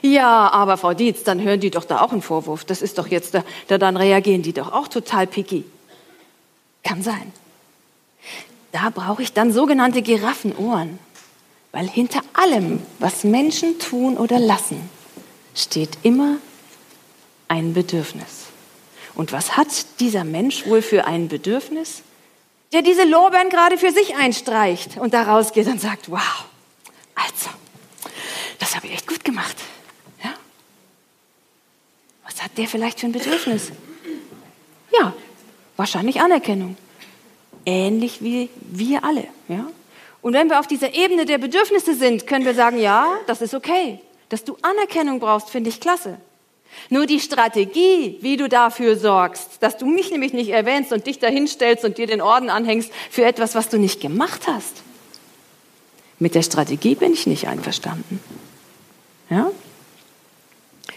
Ja, 0.00 0.50
aber 0.50 0.76
Frau 0.76 0.92
Dietz, 0.92 1.22
dann 1.22 1.40
hören 1.40 1.60
die 1.60 1.70
doch 1.70 1.84
da 1.84 2.00
auch 2.00 2.10
einen 2.10 2.20
Vorwurf. 2.20 2.64
Das 2.64 2.82
ist 2.82 2.98
doch 2.98 3.06
jetzt, 3.06 3.34
da, 3.34 3.44
da 3.68 3.78
dann 3.78 3.96
reagieren 3.96 4.42
die 4.42 4.52
doch 4.52 4.72
auch 4.72 4.88
total 4.88 5.28
picky. 5.28 5.64
Kann 6.82 7.00
sein. 7.04 7.32
Da 8.72 8.90
brauche 8.90 9.22
ich 9.22 9.32
dann 9.32 9.52
sogenannte 9.52 10.02
Giraffenohren, 10.02 10.98
weil 11.70 11.88
hinter 11.88 12.22
allem, 12.32 12.82
was 12.98 13.22
Menschen 13.22 13.78
tun 13.78 14.16
oder 14.16 14.40
lassen, 14.40 14.90
steht 15.54 15.96
immer 16.02 16.38
ein 17.46 17.72
Bedürfnis. 17.72 18.51
Und 19.14 19.32
was 19.32 19.56
hat 19.56 19.68
dieser 20.00 20.24
Mensch 20.24 20.66
wohl 20.66 20.82
für 20.82 21.06
ein 21.06 21.28
Bedürfnis? 21.28 22.02
Der 22.72 22.82
diese 22.82 23.04
Lorbeeren 23.04 23.50
gerade 23.50 23.76
für 23.76 23.92
sich 23.92 24.16
einstreicht 24.16 24.96
und 24.96 25.12
da 25.12 25.24
rausgeht 25.24 25.66
und 25.66 25.80
sagt, 25.80 26.10
wow, 26.10 26.46
also, 27.14 27.50
das 28.58 28.74
habe 28.74 28.86
ich 28.86 28.94
echt 28.94 29.06
gut 29.06 29.24
gemacht. 29.24 29.56
Ja? 30.24 30.32
Was 32.24 32.42
hat 32.42 32.56
der 32.56 32.66
vielleicht 32.66 33.00
für 33.00 33.06
ein 33.06 33.12
Bedürfnis? 33.12 33.72
Ja, 34.98 35.12
wahrscheinlich 35.76 36.20
Anerkennung. 36.20 36.76
Ähnlich 37.66 38.22
wie 38.22 38.48
wir 38.60 39.04
alle. 39.04 39.28
Ja? 39.48 39.66
Und 40.22 40.32
wenn 40.32 40.48
wir 40.48 40.58
auf 40.58 40.66
dieser 40.66 40.94
Ebene 40.94 41.26
der 41.26 41.38
Bedürfnisse 41.38 41.94
sind, 41.94 42.26
können 42.26 42.44
wir 42.44 42.54
sagen, 42.54 42.78
ja, 42.78 43.18
das 43.26 43.42
ist 43.42 43.54
okay. 43.54 44.00
Dass 44.30 44.44
du 44.44 44.56
Anerkennung 44.62 45.20
brauchst, 45.20 45.50
finde 45.50 45.68
ich 45.68 45.80
klasse. 45.80 46.18
Nur 46.90 47.06
die 47.06 47.20
Strategie, 47.20 48.18
wie 48.20 48.36
du 48.36 48.48
dafür 48.48 48.96
sorgst, 48.96 49.58
dass 49.60 49.78
du 49.78 49.86
mich 49.86 50.10
nämlich 50.10 50.32
nicht 50.32 50.50
erwähnst 50.50 50.92
und 50.92 51.06
dich 51.06 51.18
dahinstellst 51.18 51.84
und 51.84 51.98
dir 51.98 52.06
den 52.06 52.20
Orden 52.20 52.50
anhängst 52.50 52.90
für 53.10 53.24
etwas, 53.24 53.54
was 53.54 53.68
du 53.68 53.78
nicht 53.78 54.00
gemacht 54.00 54.46
hast. 54.46 54.82
Mit 56.18 56.34
der 56.34 56.42
Strategie 56.42 56.94
bin 56.94 57.12
ich 57.12 57.26
nicht 57.26 57.48
einverstanden. 57.48 58.20
Ja? 59.30 59.50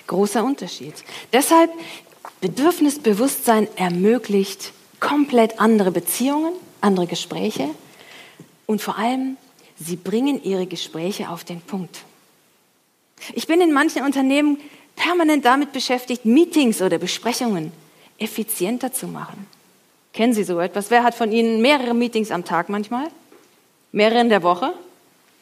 Großer 0.07 0.43
Unterschied. 0.43 0.93
Deshalb 1.33 1.71
Bedürfnisbewusstsein 2.41 3.67
ermöglicht 3.75 4.71
komplett 4.99 5.59
andere 5.59 5.91
Beziehungen, 5.91 6.53
andere 6.81 7.07
Gespräche 7.07 7.69
und 8.65 8.81
vor 8.81 8.97
allem, 8.97 9.37
sie 9.79 9.95
bringen 9.95 10.43
ihre 10.43 10.67
Gespräche 10.67 11.29
auf 11.29 11.43
den 11.43 11.61
Punkt. 11.61 11.99
Ich 13.33 13.47
bin 13.47 13.61
in 13.61 13.73
manchen 13.73 14.03
Unternehmen 14.03 14.59
permanent 14.95 15.45
damit 15.45 15.71
beschäftigt, 15.71 16.25
Meetings 16.25 16.81
oder 16.81 16.97
Besprechungen 16.97 17.71
effizienter 18.17 18.93
zu 18.93 19.07
machen. 19.07 19.47
Kennen 20.13 20.33
Sie 20.33 20.43
so 20.43 20.59
etwas? 20.59 20.89
Wer 20.91 21.03
hat 21.03 21.15
von 21.15 21.31
Ihnen 21.31 21.61
mehrere 21.61 21.93
Meetings 21.93 22.31
am 22.31 22.45
Tag 22.45 22.69
manchmal? 22.69 23.07
Mehrere 23.91 24.21
in 24.21 24.29
der 24.29 24.43
Woche? 24.43 24.73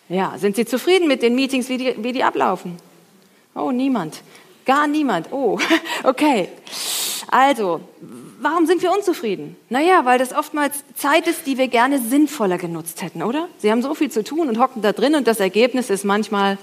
Ja, 0.09 0.35
sind 0.37 0.55
Sie 0.55 0.65
zufrieden 0.65 1.07
mit 1.07 1.21
den 1.21 1.35
Meetings, 1.35 1.69
wie 1.69 1.77
die, 1.77 1.95
wie 1.99 2.11
die 2.11 2.23
ablaufen? 2.23 2.77
Oh, 3.55 3.71
niemand. 3.71 4.21
Gar 4.65 4.87
niemand. 4.87 5.31
Oh, 5.31 5.59
okay. 6.03 6.49
Also, 7.29 7.81
warum 8.41 8.65
sind 8.65 8.81
wir 8.81 8.91
unzufrieden? 8.91 9.55
Naja, 9.69 10.05
weil 10.05 10.19
das 10.19 10.33
oftmals 10.33 10.83
Zeit 10.95 11.27
ist, 11.27 11.45
die 11.45 11.57
wir 11.57 11.67
gerne 11.67 11.99
sinnvoller 11.99 12.57
genutzt 12.57 13.01
hätten, 13.01 13.23
oder? 13.23 13.47
Sie 13.59 13.71
haben 13.71 13.81
so 13.81 13.93
viel 13.93 14.11
zu 14.11 14.23
tun 14.23 14.49
und 14.49 14.59
hocken 14.59 14.81
da 14.81 14.91
drin 14.91 15.15
und 15.15 15.27
das 15.27 15.39
Ergebnis 15.39 15.89
ist 15.89 16.03
manchmal 16.03 16.57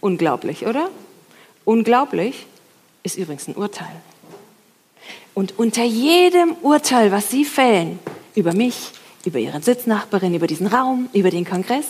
unglaublich, 0.00 0.66
oder? 0.66 0.90
Unglaublich 1.64 2.46
ist 3.02 3.16
übrigens 3.16 3.48
ein 3.48 3.56
Urteil. 3.56 4.02
Und 5.34 5.58
unter 5.58 5.84
jedem 5.84 6.52
Urteil, 6.62 7.12
was 7.12 7.30
Sie 7.30 7.44
fällen, 7.44 7.98
über 8.34 8.52
mich, 8.54 8.90
über 9.24 9.38
Ihre 9.38 9.60
Sitznachbarin, 9.62 10.34
über 10.34 10.46
diesen 10.46 10.66
Raum, 10.66 11.08
über 11.12 11.30
den 11.30 11.44
Kongress, 11.44 11.86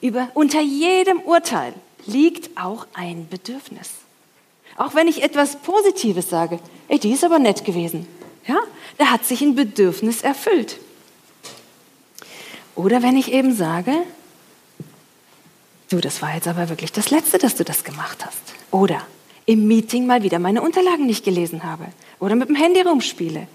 über, 0.00 0.28
unter 0.34 0.60
jedem 0.60 1.20
Urteil 1.20 1.74
liegt 2.06 2.56
auch 2.56 2.86
ein 2.94 3.28
Bedürfnis. 3.28 3.90
Auch 4.76 4.94
wenn 4.94 5.08
ich 5.08 5.22
etwas 5.22 5.56
Positives 5.56 6.28
sage, 6.28 6.58
ey, 6.88 6.98
die 6.98 7.12
ist 7.12 7.24
aber 7.24 7.38
nett 7.38 7.64
gewesen. 7.64 8.06
Ja, 8.46 8.58
da 8.98 9.06
hat 9.06 9.24
sich 9.24 9.40
ein 9.42 9.54
Bedürfnis 9.54 10.22
erfüllt. 10.22 10.78
Oder 12.74 13.02
wenn 13.02 13.16
ich 13.16 13.32
eben 13.32 13.54
sage, 13.54 13.94
du, 15.92 16.00
das 16.00 16.22
war 16.22 16.34
jetzt 16.34 16.48
aber 16.48 16.68
wirklich 16.68 16.92
das 16.92 17.10
Letzte, 17.10 17.38
dass 17.38 17.54
du 17.54 17.64
das 17.64 17.84
gemacht 17.84 18.24
hast. 18.24 18.40
Oder 18.70 19.00
im 19.46 19.66
Meeting 19.66 20.06
mal 20.06 20.22
wieder 20.22 20.38
meine 20.38 20.62
Unterlagen 20.62 21.06
nicht 21.06 21.24
gelesen 21.24 21.64
habe. 21.64 21.86
Oder 22.18 22.36
mit 22.36 22.48
dem 22.48 22.56
Handy 22.56 22.80
rumspiele. 22.80 23.48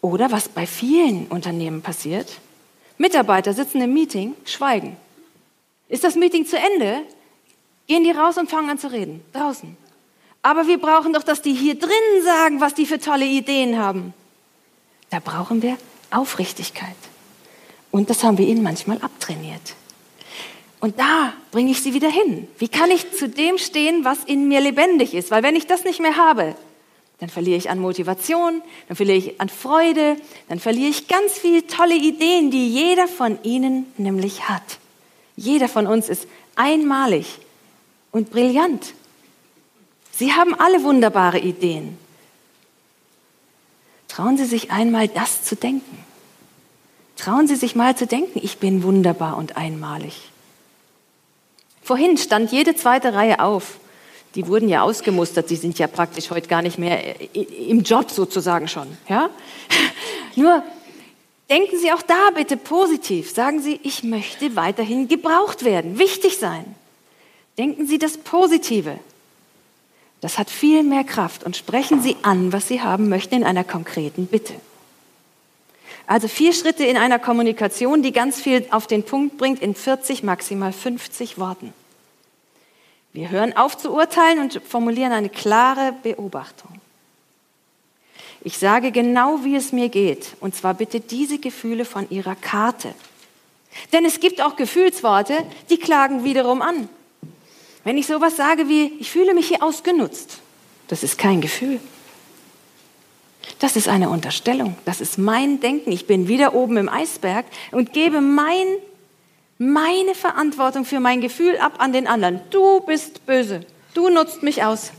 Oder 0.00 0.30
was 0.30 0.48
bei 0.48 0.66
vielen 0.66 1.26
Unternehmen 1.28 1.80
passiert, 1.80 2.40
Mitarbeiter 2.98 3.54
sitzen 3.54 3.80
im 3.80 3.94
Meeting, 3.94 4.34
schweigen. 4.44 4.96
Ist 5.88 6.04
das 6.04 6.14
Meeting 6.14 6.46
zu 6.46 6.58
Ende, 6.58 7.02
gehen 7.86 8.04
die 8.04 8.10
raus 8.10 8.36
und 8.36 8.50
fangen 8.50 8.70
an 8.70 8.78
zu 8.78 8.90
reden, 8.90 9.22
draußen. 9.32 9.76
Aber 10.42 10.66
wir 10.66 10.78
brauchen 10.78 11.12
doch, 11.12 11.22
dass 11.22 11.40
die 11.40 11.54
hier 11.54 11.78
drinnen 11.78 12.22
sagen, 12.22 12.60
was 12.60 12.74
die 12.74 12.86
für 12.86 12.98
tolle 12.98 13.24
Ideen 13.24 13.78
haben. 13.78 14.12
Da 15.10 15.20
brauchen 15.20 15.62
wir 15.62 15.78
Aufrichtigkeit. 16.10 16.96
Und 17.90 18.10
das 18.10 18.22
haben 18.24 18.38
wir 18.38 18.46
ihnen 18.46 18.62
manchmal 18.62 18.98
abtrainiert. 18.98 19.74
Und 20.84 20.98
da 20.98 21.32
bringe 21.50 21.70
ich 21.70 21.80
sie 21.80 21.94
wieder 21.94 22.10
hin. 22.10 22.46
Wie 22.58 22.68
kann 22.68 22.90
ich 22.90 23.10
zu 23.12 23.26
dem 23.26 23.56
stehen, 23.56 24.04
was 24.04 24.22
in 24.24 24.48
mir 24.48 24.60
lebendig 24.60 25.14
ist? 25.14 25.30
Weil 25.30 25.42
wenn 25.42 25.56
ich 25.56 25.66
das 25.66 25.84
nicht 25.84 25.98
mehr 25.98 26.18
habe, 26.18 26.54
dann 27.20 27.30
verliere 27.30 27.56
ich 27.56 27.70
an 27.70 27.78
Motivation, 27.78 28.60
dann 28.86 28.94
verliere 28.94 29.16
ich 29.16 29.40
an 29.40 29.48
Freude, 29.48 30.18
dann 30.50 30.60
verliere 30.60 30.90
ich 30.90 31.08
ganz 31.08 31.32
viele 31.32 31.66
tolle 31.66 31.94
Ideen, 31.94 32.50
die 32.50 32.68
jeder 32.68 33.08
von 33.08 33.38
Ihnen 33.44 33.86
nämlich 33.96 34.50
hat. 34.50 34.78
Jeder 35.36 35.70
von 35.70 35.86
uns 35.86 36.10
ist 36.10 36.28
einmalig 36.54 37.38
und 38.12 38.30
brillant. 38.30 38.92
Sie 40.12 40.34
haben 40.34 40.54
alle 40.54 40.82
wunderbare 40.82 41.38
Ideen. 41.38 41.96
Trauen 44.08 44.36
Sie 44.36 44.44
sich 44.44 44.70
einmal 44.70 45.08
das 45.08 45.44
zu 45.44 45.56
denken. 45.56 45.96
Trauen 47.16 47.48
Sie 47.48 47.56
sich 47.56 47.74
mal 47.74 47.96
zu 47.96 48.06
denken, 48.06 48.38
ich 48.42 48.58
bin 48.58 48.82
wunderbar 48.82 49.38
und 49.38 49.56
einmalig. 49.56 50.33
Vorhin 51.84 52.16
stand 52.16 52.50
jede 52.50 52.74
zweite 52.74 53.12
Reihe 53.12 53.40
auf. 53.40 53.78
Die 54.34 54.48
wurden 54.48 54.68
ja 54.68 54.82
ausgemustert, 54.82 55.50
die 55.50 55.56
sind 55.56 55.78
ja 55.78 55.86
praktisch 55.86 56.30
heute 56.30 56.48
gar 56.48 56.62
nicht 56.62 56.78
mehr 56.78 57.20
im 57.34 57.82
Job 57.82 58.10
sozusagen 58.10 58.66
schon. 58.66 58.88
Ja? 59.08 59.28
Nur 60.34 60.62
denken 61.50 61.78
Sie 61.78 61.92
auch 61.92 62.02
da 62.02 62.30
bitte 62.34 62.56
positiv. 62.56 63.30
Sagen 63.30 63.60
Sie, 63.60 63.78
ich 63.82 64.02
möchte 64.02 64.56
weiterhin 64.56 65.06
gebraucht 65.08 65.64
werden, 65.64 65.98
wichtig 65.98 66.38
sein. 66.38 66.64
Denken 67.58 67.86
Sie 67.86 67.98
das 67.98 68.16
Positive. 68.16 68.98
Das 70.20 70.38
hat 70.38 70.50
viel 70.50 70.82
mehr 70.82 71.04
Kraft 71.04 71.44
und 71.44 71.54
sprechen 71.54 72.00
Sie 72.00 72.16
an, 72.22 72.52
was 72.52 72.66
Sie 72.66 72.80
haben 72.80 73.10
möchten 73.10 73.34
in 73.36 73.44
einer 73.44 73.62
konkreten 73.62 74.26
Bitte. 74.26 74.54
Also 76.06 76.28
vier 76.28 76.52
Schritte 76.52 76.84
in 76.84 76.96
einer 76.96 77.18
Kommunikation, 77.18 78.02
die 78.02 78.12
ganz 78.12 78.40
viel 78.40 78.66
auf 78.70 78.86
den 78.86 79.04
Punkt 79.04 79.38
bringt 79.38 79.62
in 79.62 79.74
40, 79.74 80.22
maximal 80.22 80.72
50 80.72 81.38
Worten. 81.38 81.72
Wir 83.12 83.30
hören 83.30 83.56
auf 83.56 83.78
zu 83.78 83.92
urteilen 83.92 84.40
und 84.40 84.60
formulieren 84.66 85.12
eine 85.12 85.28
klare 85.28 85.94
Beobachtung. 86.02 86.80
Ich 88.42 88.58
sage 88.58 88.92
genau, 88.92 89.44
wie 89.44 89.56
es 89.56 89.72
mir 89.72 89.88
geht, 89.88 90.36
und 90.40 90.54
zwar 90.54 90.74
bitte 90.74 91.00
diese 91.00 91.38
Gefühle 91.38 91.86
von 91.86 92.10
Ihrer 92.10 92.34
Karte. 92.34 92.94
Denn 93.92 94.04
es 94.04 94.20
gibt 94.20 94.42
auch 94.42 94.56
Gefühlsworte, 94.56 95.34
die 95.70 95.78
klagen 95.78 96.24
wiederum 96.24 96.60
an. 96.60 96.88
Wenn 97.84 97.96
ich 97.96 98.06
sowas 98.06 98.36
sage 98.36 98.68
wie, 98.68 98.92
ich 98.98 99.10
fühle 99.10 99.32
mich 99.32 99.48
hier 99.48 99.62
ausgenutzt, 99.62 100.38
das 100.88 101.02
ist 101.02 101.16
kein 101.16 101.40
Gefühl. 101.40 101.80
Das 103.58 103.76
ist 103.76 103.88
eine 103.88 104.10
Unterstellung. 104.10 104.76
Das 104.84 105.00
ist 105.00 105.18
mein 105.18 105.60
Denken. 105.60 105.92
Ich 105.92 106.06
bin 106.06 106.28
wieder 106.28 106.54
oben 106.54 106.76
im 106.76 106.88
Eisberg 106.88 107.46
und 107.70 107.92
gebe 107.92 108.20
mein, 108.20 108.66
meine 109.58 110.14
Verantwortung 110.14 110.84
für 110.84 111.00
mein 111.00 111.20
Gefühl 111.20 111.56
ab 111.58 111.74
an 111.78 111.92
den 111.92 112.06
anderen. 112.06 112.40
Du 112.50 112.80
bist 112.80 113.26
böse. 113.26 113.60
Du 113.94 114.08
nutzt 114.08 114.42
mich 114.42 114.64
aus. 114.64 114.92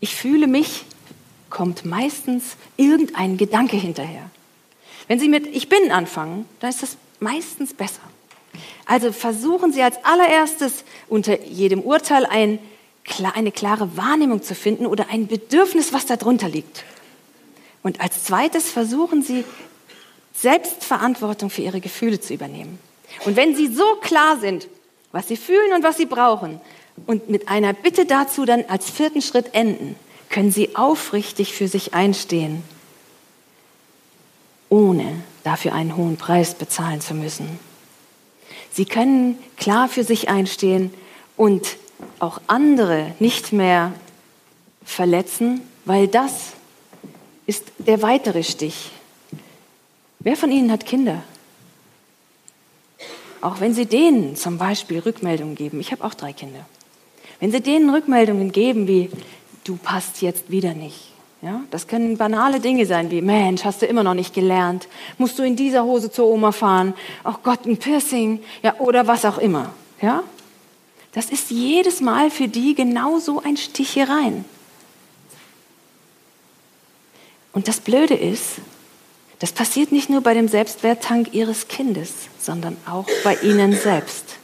Ich 0.00 0.14
fühle 0.14 0.46
mich, 0.46 0.84
kommt 1.50 1.84
meistens 1.84 2.56
irgendein 2.76 3.36
Gedanke 3.36 3.76
hinterher. 3.76 4.30
Wenn 5.08 5.18
Sie 5.18 5.28
mit 5.28 5.46
Ich 5.46 5.68
bin 5.68 5.90
anfangen, 5.90 6.46
dann 6.60 6.70
ist 6.70 6.82
das 6.82 6.96
meistens 7.18 7.74
besser. 7.74 8.00
Also 8.86 9.12
versuchen 9.12 9.72
Sie 9.72 9.82
als 9.82 9.96
allererstes 10.04 10.84
unter 11.08 11.42
jedem 11.44 11.80
Urteil 11.80 12.26
ein 12.26 12.58
eine 13.34 13.52
klare 13.52 13.96
Wahrnehmung 13.96 14.42
zu 14.42 14.54
finden 14.54 14.86
oder 14.86 15.06
ein 15.10 15.26
Bedürfnis, 15.26 15.92
was 15.92 16.06
darunter 16.06 16.48
liegt. 16.48 16.84
Und 17.82 18.00
als 18.00 18.24
zweites 18.24 18.70
versuchen 18.70 19.22
Sie, 19.22 19.44
Selbstverantwortung 20.34 21.50
für 21.50 21.62
Ihre 21.62 21.80
Gefühle 21.80 22.20
zu 22.20 22.34
übernehmen. 22.34 22.78
Und 23.24 23.36
wenn 23.36 23.54
Sie 23.54 23.66
so 23.68 23.96
klar 23.96 24.38
sind, 24.38 24.68
was 25.12 25.28
Sie 25.28 25.36
fühlen 25.36 25.72
und 25.74 25.82
was 25.82 25.96
Sie 25.96 26.06
brauchen, 26.06 26.60
und 27.06 27.28
mit 27.28 27.48
einer 27.48 27.72
Bitte 27.72 28.06
dazu 28.06 28.44
dann 28.44 28.64
als 28.68 28.90
vierten 28.90 29.22
Schritt 29.22 29.54
enden, 29.54 29.96
können 30.28 30.52
sie 30.52 30.76
aufrichtig 30.76 31.54
für 31.54 31.68
sich 31.68 31.94
einstehen, 31.94 32.62
ohne 34.68 35.22
dafür 35.42 35.72
einen 35.72 35.96
hohen 35.96 36.16
Preis 36.16 36.54
bezahlen 36.54 37.00
zu 37.00 37.14
müssen. 37.14 37.58
Sie 38.72 38.84
können 38.84 39.38
klar 39.56 39.88
für 39.88 40.04
sich 40.04 40.28
einstehen 40.28 40.94
und 41.36 41.76
auch 42.18 42.40
andere 42.46 43.12
nicht 43.18 43.52
mehr 43.52 43.92
verletzen, 44.84 45.60
weil 45.84 46.08
das 46.08 46.52
ist 47.46 47.72
der 47.78 48.02
weitere 48.02 48.42
Stich. 48.42 48.90
Wer 50.20 50.36
von 50.36 50.52
Ihnen 50.52 50.70
hat 50.70 50.86
Kinder? 50.86 51.22
Auch 53.40 53.60
wenn 53.60 53.72
Sie 53.72 53.86
denen 53.86 54.36
zum 54.36 54.58
Beispiel 54.58 54.98
Rückmeldungen 54.98 55.54
geben, 55.54 55.80
ich 55.80 55.92
habe 55.92 56.04
auch 56.04 56.14
drei 56.14 56.32
Kinder, 56.32 56.66
wenn 57.40 57.50
Sie 57.50 57.60
denen 57.60 57.88
Rückmeldungen 57.88 58.52
geben 58.52 58.86
wie, 58.86 59.10
du 59.64 59.76
passt 59.76 60.20
jetzt 60.20 60.50
wieder 60.50 60.74
nicht. 60.74 61.10
Ja, 61.42 61.62
das 61.70 61.86
können 61.86 62.18
banale 62.18 62.60
Dinge 62.60 62.84
sein 62.84 63.10
wie, 63.10 63.22
Mensch, 63.22 63.64
hast 63.64 63.80
du 63.80 63.86
immer 63.86 64.02
noch 64.02 64.12
nicht 64.12 64.34
gelernt? 64.34 64.88
Musst 65.16 65.38
du 65.38 65.42
in 65.42 65.56
dieser 65.56 65.84
Hose 65.84 66.10
zur 66.10 66.26
Oma 66.26 66.52
fahren? 66.52 66.92
Ach 67.24 67.38
Gott, 67.42 67.64
ein 67.64 67.78
Piercing? 67.78 68.40
Ja, 68.62 68.74
oder 68.78 69.06
was 69.06 69.24
auch 69.24 69.38
immer. 69.38 69.72
Ja? 70.02 70.22
Das 71.12 71.30
ist 71.30 71.50
jedes 71.50 72.00
Mal 72.00 72.30
für 72.30 72.48
die 72.48 72.74
genauso 72.74 73.42
ein 73.42 73.56
Stichereien. 73.56 74.44
Und 77.52 77.66
das 77.66 77.80
Blöde 77.80 78.14
ist, 78.14 78.60
das 79.40 79.52
passiert 79.52 79.90
nicht 79.90 80.10
nur 80.10 80.20
bei 80.20 80.34
dem 80.34 80.48
Selbstwerttank 80.48 81.32
ihres 81.32 81.66
Kindes, 81.66 82.12
sondern 82.38 82.76
auch 82.86 83.06
bei 83.24 83.36
ihnen 83.36 83.72
selbst. 83.72 84.36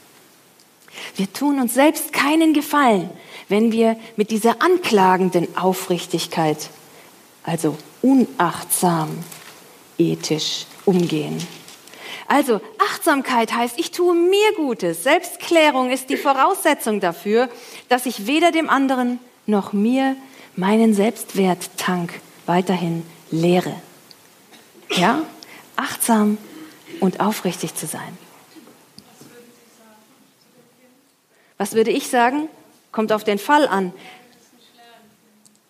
Wir 1.15 1.33
tun 1.33 1.61
uns 1.61 1.75
selbst 1.75 2.13
keinen 2.13 2.53
Gefallen, 2.53 3.11
wenn 3.49 3.71
wir 3.71 3.97
mit 4.17 4.31
dieser 4.31 4.61
anklagenden 4.61 5.57
Aufrichtigkeit, 5.57 6.71
also 7.45 7.77
unachtsam, 8.03 9.11
ethisch 9.99 10.67
umgehen. 10.85 11.47
Also 12.29 12.61
Achtsamkeit 12.79 13.55
heißt, 13.55 13.79
ich 13.79 13.93
tue 13.93 14.15
mir 14.15 14.53
Gutes. 14.57 15.05
Selbstklärung 15.05 15.91
ist 15.91 16.11
die 16.11 16.17
Voraussetzung 16.17 17.01
dafür, 17.01 17.49
dass 17.89 18.07
ich 18.07 18.27
weder 18.27 18.51
dem 18.51 18.69
anderen 18.69 19.21
noch 19.47 19.73
mir 19.73 20.17
meinen 20.57 20.95
Selbstwerttank 20.95 22.21
weiterhin 22.47 23.05
lehre. 23.31 23.75
Ja? 24.91 25.23
Achtsam 25.77 26.39
und 27.01 27.21
aufrichtig 27.21 27.75
zu 27.75 27.87
sein. 27.87 28.19
Was 31.59 31.75
würde 31.75 31.91
ich 31.91 32.09
sagen? 32.09 32.49
Kommt 32.93 33.13
auf 33.13 33.25
den 33.25 33.39
Fall 33.39 33.69
an. 33.69 33.93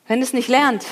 Wenn 0.08 0.22
es 0.22 0.32
nicht 0.32 0.48
lernt. 0.48 0.84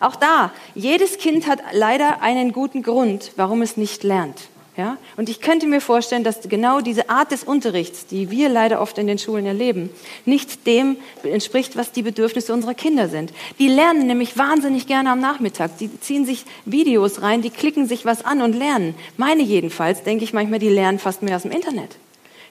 Auch 0.00 0.16
da, 0.16 0.52
jedes 0.74 1.18
Kind 1.18 1.46
hat 1.46 1.60
leider 1.72 2.20
einen 2.20 2.52
guten 2.52 2.82
Grund, 2.82 3.32
warum 3.36 3.62
es 3.62 3.76
nicht 3.76 4.02
lernt. 4.02 4.48
Ja? 4.76 4.96
Und 5.18 5.28
ich 5.28 5.42
könnte 5.42 5.66
mir 5.66 5.82
vorstellen, 5.82 6.24
dass 6.24 6.48
genau 6.48 6.80
diese 6.80 7.10
Art 7.10 7.30
des 7.30 7.44
Unterrichts, 7.44 8.06
die 8.06 8.30
wir 8.30 8.48
leider 8.48 8.80
oft 8.80 8.96
in 8.96 9.06
den 9.06 9.18
Schulen 9.18 9.44
erleben, 9.44 9.90
nicht 10.24 10.66
dem 10.66 10.96
entspricht, 11.24 11.76
was 11.76 11.92
die 11.92 12.02
Bedürfnisse 12.02 12.54
unserer 12.54 12.72
Kinder 12.72 13.08
sind. 13.08 13.32
Die 13.58 13.68
lernen 13.68 14.06
nämlich 14.06 14.38
wahnsinnig 14.38 14.86
gerne 14.86 15.10
am 15.10 15.20
Nachmittag. 15.20 15.76
Die 15.78 16.00
ziehen 16.00 16.24
sich 16.24 16.46
Videos 16.64 17.20
rein, 17.20 17.42
die 17.42 17.50
klicken 17.50 17.86
sich 17.86 18.06
was 18.06 18.24
an 18.24 18.40
und 18.40 18.54
lernen. 18.54 18.94
Meine 19.18 19.42
jedenfalls, 19.42 20.04
denke 20.04 20.24
ich 20.24 20.32
manchmal, 20.32 20.58
die 20.58 20.70
lernen 20.70 20.98
fast 20.98 21.22
mehr 21.22 21.36
aus 21.36 21.42
dem 21.42 21.50
Internet. 21.50 21.96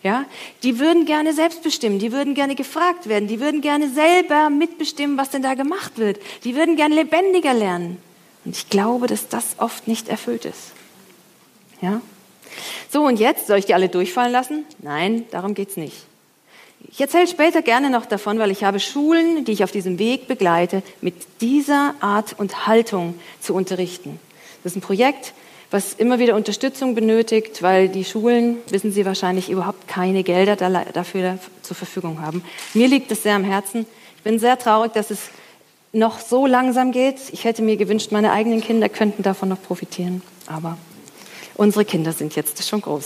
Ja, 0.03 0.25
die 0.63 0.79
würden 0.79 1.05
gerne 1.05 1.31
selbst 1.31 1.61
bestimmen, 1.61 1.99
die 1.99 2.11
würden 2.11 2.33
gerne 2.33 2.55
gefragt 2.55 3.07
werden, 3.07 3.27
die 3.27 3.39
würden 3.39 3.61
gerne 3.61 3.87
selber 3.87 4.49
mitbestimmen, 4.49 5.15
was 5.15 5.29
denn 5.29 5.43
da 5.43 5.53
gemacht 5.53 5.97
wird. 5.97 6.19
Die 6.43 6.55
würden 6.55 6.75
gerne 6.75 6.95
lebendiger 6.95 7.53
lernen. 7.53 7.97
Und 8.43 8.55
ich 8.55 8.69
glaube, 8.69 9.05
dass 9.05 9.27
das 9.27 9.55
oft 9.57 9.87
nicht 9.87 10.09
erfüllt 10.09 10.45
ist. 10.45 10.71
Ja? 11.81 12.01
So, 12.89 13.03
und 13.03 13.19
jetzt 13.19 13.47
soll 13.47 13.57
ich 13.57 13.65
die 13.65 13.73
alle 13.73 13.89
durchfallen 13.89 14.31
lassen? 14.31 14.65
Nein, 14.79 15.25
darum 15.31 15.53
geht's 15.53 15.77
nicht. 15.77 15.95
Ich 16.91 16.99
erzähle 16.99 17.27
später 17.27 17.61
gerne 17.61 17.89
noch 17.89 18.05
davon, 18.05 18.39
weil 18.39 18.51
ich 18.51 18.63
habe 18.63 18.79
Schulen, 18.79 19.45
die 19.45 19.51
ich 19.51 19.63
auf 19.63 19.71
diesem 19.71 19.99
Weg 19.99 20.27
begleite, 20.27 20.83
mit 20.99 21.15
dieser 21.39 21.95
Art 22.01 22.35
und 22.37 22.67
Haltung 22.67 23.15
zu 23.39 23.53
unterrichten. 23.53 24.19
Das 24.63 24.73
ist 24.73 24.77
ein 24.77 24.81
Projekt, 24.81 25.33
was 25.69 25.93
immer 25.93 26.19
wieder 26.19 26.35
Unterstützung 26.35 26.95
benötigt, 26.95 27.61
weil 27.61 27.87
die 27.87 28.03
Schulen, 28.03 28.57
wissen 28.69 28.91
Sie 28.91 29.05
wahrscheinlich, 29.05 29.49
überhaupt 29.49 29.87
keine 29.87 30.23
Gelder 30.23 30.55
dafür 30.55 31.39
zur 31.61 31.75
Verfügung 31.77 32.21
haben. 32.21 32.43
Mir 32.73 32.89
liegt 32.89 33.11
es 33.11 33.23
sehr 33.23 33.35
am 33.35 33.45
Herzen. 33.45 33.85
Ich 34.17 34.23
bin 34.23 34.37
sehr 34.37 34.59
traurig, 34.59 34.91
dass 34.91 35.11
es 35.11 35.29
noch 35.93 36.19
so 36.19 36.45
langsam 36.45 36.91
geht. 36.91 37.17
Ich 37.31 37.45
hätte 37.45 37.61
mir 37.61 37.77
gewünscht, 37.77 38.11
meine 38.11 38.31
eigenen 38.31 38.61
Kinder 38.61 38.89
könnten 38.89 39.23
davon 39.23 39.49
noch 39.49 39.61
profitieren. 39.61 40.21
Aber 40.47 40.77
Unsere 41.55 41.85
Kinder 41.85 42.13
sind 42.13 42.35
jetzt 42.35 42.67
schon 42.67 42.81
groß. 42.81 43.05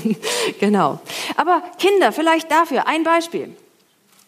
genau. 0.60 1.00
Aber 1.36 1.62
Kinder, 1.78 2.12
vielleicht 2.12 2.50
dafür 2.50 2.86
ein 2.86 3.04
Beispiel. 3.04 3.54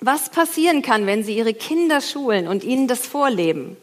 Was 0.00 0.30
passieren 0.30 0.82
kann, 0.82 1.06
wenn 1.06 1.24
Sie 1.24 1.36
Ihre 1.36 1.54
Kinder 1.54 2.00
schulen 2.00 2.46
und 2.46 2.62
ihnen 2.62 2.86
das 2.86 3.06
vorleben? 3.06 3.76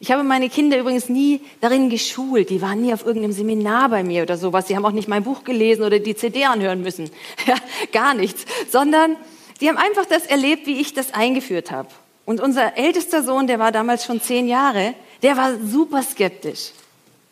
Ich 0.00 0.10
habe 0.10 0.24
meine 0.24 0.48
Kinder 0.48 0.76
übrigens 0.78 1.08
nie 1.08 1.40
darin 1.60 1.88
geschult. 1.88 2.50
Die 2.50 2.60
waren 2.60 2.82
nie 2.82 2.92
auf 2.92 3.06
irgendeinem 3.06 3.30
Seminar 3.30 3.88
bei 3.88 4.02
mir 4.02 4.24
oder 4.24 4.36
sowas. 4.36 4.66
Sie 4.66 4.74
haben 4.74 4.84
auch 4.84 4.90
nicht 4.90 5.06
mein 5.06 5.22
Buch 5.22 5.44
gelesen 5.44 5.84
oder 5.84 6.00
die 6.00 6.16
CD 6.16 6.44
anhören 6.44 6.82
müssen. 6.82 7.08
Gar 7.92 8.14
nichts. 8.14 8.44
Sondern 8.68 9.16
die 9.60 9.68
haben 9.68 9.78
einfach 9.78 10.04
das 10.06 10.26
erlebt, 10.26 10.66
wie 10.66 10.80
ich 10.80 10.92
das 10.92 11.14
eingeführt 11.14 11.70
habe. 11.70 11.88
Und 12.24 12.40
unser 12.40 12.76
ältester 12.76 13.22
Sohn, 13.22 13.46
der 13.46 13.60
war 13.60 13.70
damals 13.70 14.04
schon 14.04 14.20
zehn 14.20 14.48
Jahre, 14.48 14.94
der 15.22 15.36
war 15.36 15.56
super 15.64 16.02
skeptisch. 16.02 16.72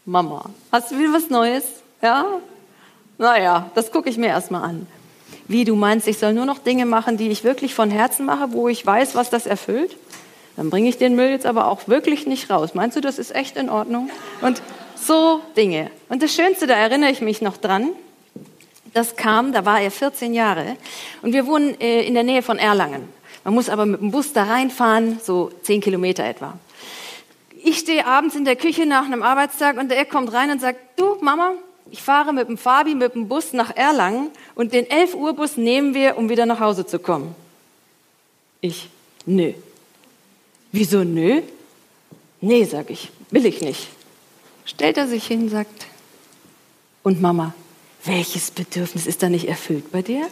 Mama, 0.05 0.49
hast 0.71 0.93
du 0.93 0.99
wieder 0.99 1.13
was 1.13 1.29
Neues? 1.29 1.65
Ja? 2.03 2.27
Naja, 3.19 3.71
das 3.75 3.93
gucke 3.93 4.09
ich 4.09 4.17
mir 4.17 4.29
erstmal 4.29 4.63
an. 4.63 4.87
Wie 5.47 5.65
du 5.65 5.75
meinst, 5.75 6.07
ich 6.09 6.19
soll 6.19 6.33
nur 6.33 6.47
noch 6.47 6.59
Dinge 6.59 6.87
machen, 6.87 7.17
die 7.17 7.29
ich 7.29 7.45
wirklich 7.45 7.75
von 7.75 7.91
Herzen 7.91 8.25
mache, 8.25 8.53
wo 8.53 8.69
ich 8.69 8.85
weiß, 8.85 9.15
was 9.15 9.31
das 9.31 9.47
erfüllt? 9.47 9.97
Dann 10.57 10.71
bringe 10.71 10.89
ich 10.89 10.99
den 10.99 11.17
Müll 11.17 11.31
jetzt 11.31 11.47
aber 11.47 11.67
auch 11.69 11.89
wirklich 11.89 12.27
nicht 12.27 12.51
raus. 12.51 12.75
Meinst 12.75 12.97
du, 12.97 13.01
das 13.01 13.19
ist 13.19 13.35
echt 13.35 13.57
in 13.57 13.69
Ordnung? 13.69 14.11
Und 14.41 14.63
so 14.95 15.41
Dinge. 15.57 15.91
Und 16.09 16.23
das 16.23 16.35
Schönste, 16.35 16.67
da 16.67 16.75
erinnere 16.75 17.11
ich 17.11 17.21
mich 17.21 17.43
noch 17.43 17.57
dran, 17.57 17.91
das 18.93 19.17
kam, 19.17 19.53
da 19.53 19.65
war 19.65 19.81
er 19.81 19.91
14 19.91 20.35
Jahre 20.35 20.77
und 21.23 21.33
wir 21.33 21.47
wohnen 21.47 21.81
äh, 21.81 22.03
in 22.03 22.15
der 22.15 22.25
Nähe 22.25 22.43
von 22.43 22.59
Erlangen. 22.59 23.09
Man 23.45 23.55
muss 23.55 23.69
aber 23.69 23.87
mit 23.87 24.01
dem 24.01 24.11
Bus 24.11 24.33
da 24.33 24.45
reinfahren, 24.45 25.21
so 25.23 25.51
10 25.63 25.81
Kilometer 25.81 26.25
etwa. 26.25 26.59
Ich 27.63 27.79
stehe 27.79 28.07
abends 28.07 28.35
in 28.35 28.45
der 28.45 28.57
Küche 28.57 28.87
nach 28.87 29.05
einem 29.05 29.23
Arbeitstag 29.23 29.79
und 29.79 29.93
er 29.93 30.05
kommt 30.05 30.33
rein 30.33 30.51
und 30.51 30.61
sagt, 30.61 30.79
du 30.97 31.17
Mama, 31.21 31.53
ich 31.91 32.03
fahre 32.03 32.33
mit 32.33 32.49
dem 32.49 32.57
Fabi 32.57 32.95
mit 32.95 33.15
dem 33.15 33.29
Bus 33.29 33.53
nach 33.53 33.75
Erlangen 33.77 34.31
und 34.55 34.73
den 34.73 34.89
11 34.89 35.15
Uhr 35.15 35.35
Bus 35.35 35.57
nehmen 35.57 35.95
wir, 35.95 36.17
um 36.17 36.29
wieder 36.29 36.47
nach 36.47 36.61
Hause 36.61 36.87
zu 36.87 36.99
kommen. 36.99 37.35
Ich, 38.61 38.89
nö. 39.27 39.53
Wieso 40.73 41.03
nö? 41.05 41.43
Nee, 42.41 42.65
sag 42.65 42.91
ich, 42.91 43.11
will 43.31 43.47
ich 43.47 43.61
nicht. 43.61 43.89
Stellt 44.65 44.97
er 44.97 45.09
sich 45.09 45.27
hin, 45.27 45.49
sagt, 45.49 45.87
und 47.03 47.21
Mama, 47.21 47.55
welches 48.05 48.51
Bedürfnis 48.51 49.07
ist 49.07 49.23
da 49.23 49.29
nicht 49.29 49.49
erfüllt 49.49 49.91
bei 49.91 50.03
dir? 50.03 50.29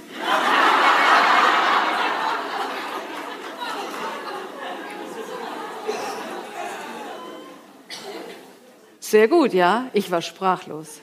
Sehr 9.00 9.26
gut, 9.26 9.54
ja. 9.54 9.88
Ich 9.94 10.10
war 10.10 10.20
sprachlos 10.20 11.00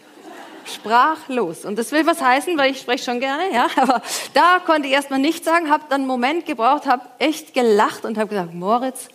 sprachlos. 0.67 1.65
Und 1.65 1.77
das 1.77 1.91
will 1.91 2.05
was 2.05 2.21
heißen, 2.21 2.57
weil 2.57 2.71
ich 2.71 2.79
spreche 2.79 3.03
schon 3.03 3.19
gerne, 3.19 3.53
ja. 3.53 3.67
Aber 3.75 4.01
da 4.33 4.59
konnte 4.65 4.87
ich 4.87 4.93
erstmal 4.93 5.19
nichts 5.19 5.45
sagen, 5.45 5.69
habe 5.69 5.83
dann 5.89 6.01
einen 6.01 6.07
Moment 6.07 6.45
gebraucht, 6.45 6.85
habe 6.85 7.03
echt 7.19 7.53
gelacht 7.53 8.05
und 8.05 8.17
habe 8.17 8.29
gesagt, 8.29 8.53
Moritz, 8.53 9.09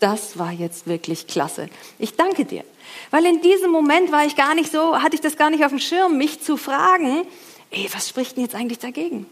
das 0.00 0.38
war 0.38 0.50
jetzt 0.50 0.86
wirklich 0.86 1.28
klasse. 1.28 1.68
Ich 1.98 2.16
danke 2.16 2.44
dir. 2.44 2.64
Weil 3.10 3.24
in 3.24 3.40
diesem 3.40 3.70
Moment 3.70 4.10
war 4.10 4.26
ich 4.26 4.36
gar 4.36 4.54
nicht 4.54 4.72
so, 4.72 5.00
hatte 5.00 5.14
ich 5.14 5.20
das 5.20 5.36
gar 5.36 5.50
nicht 5.50 5.64
auf 5.64 5.70
dem 5.70 5.78
Schirm, 5.78 6.18
mich 6.18 6.42
zu 6.42 6.56
fragen, 6.56 7.24
ey, 7.70 7.88
was 7.92 8.08
spricht 8.08 8.36
denn 8.36 8.44
jetzt 8.44 8.54
eigentlich 8.54 8.80
dagegen? 8.80 9.26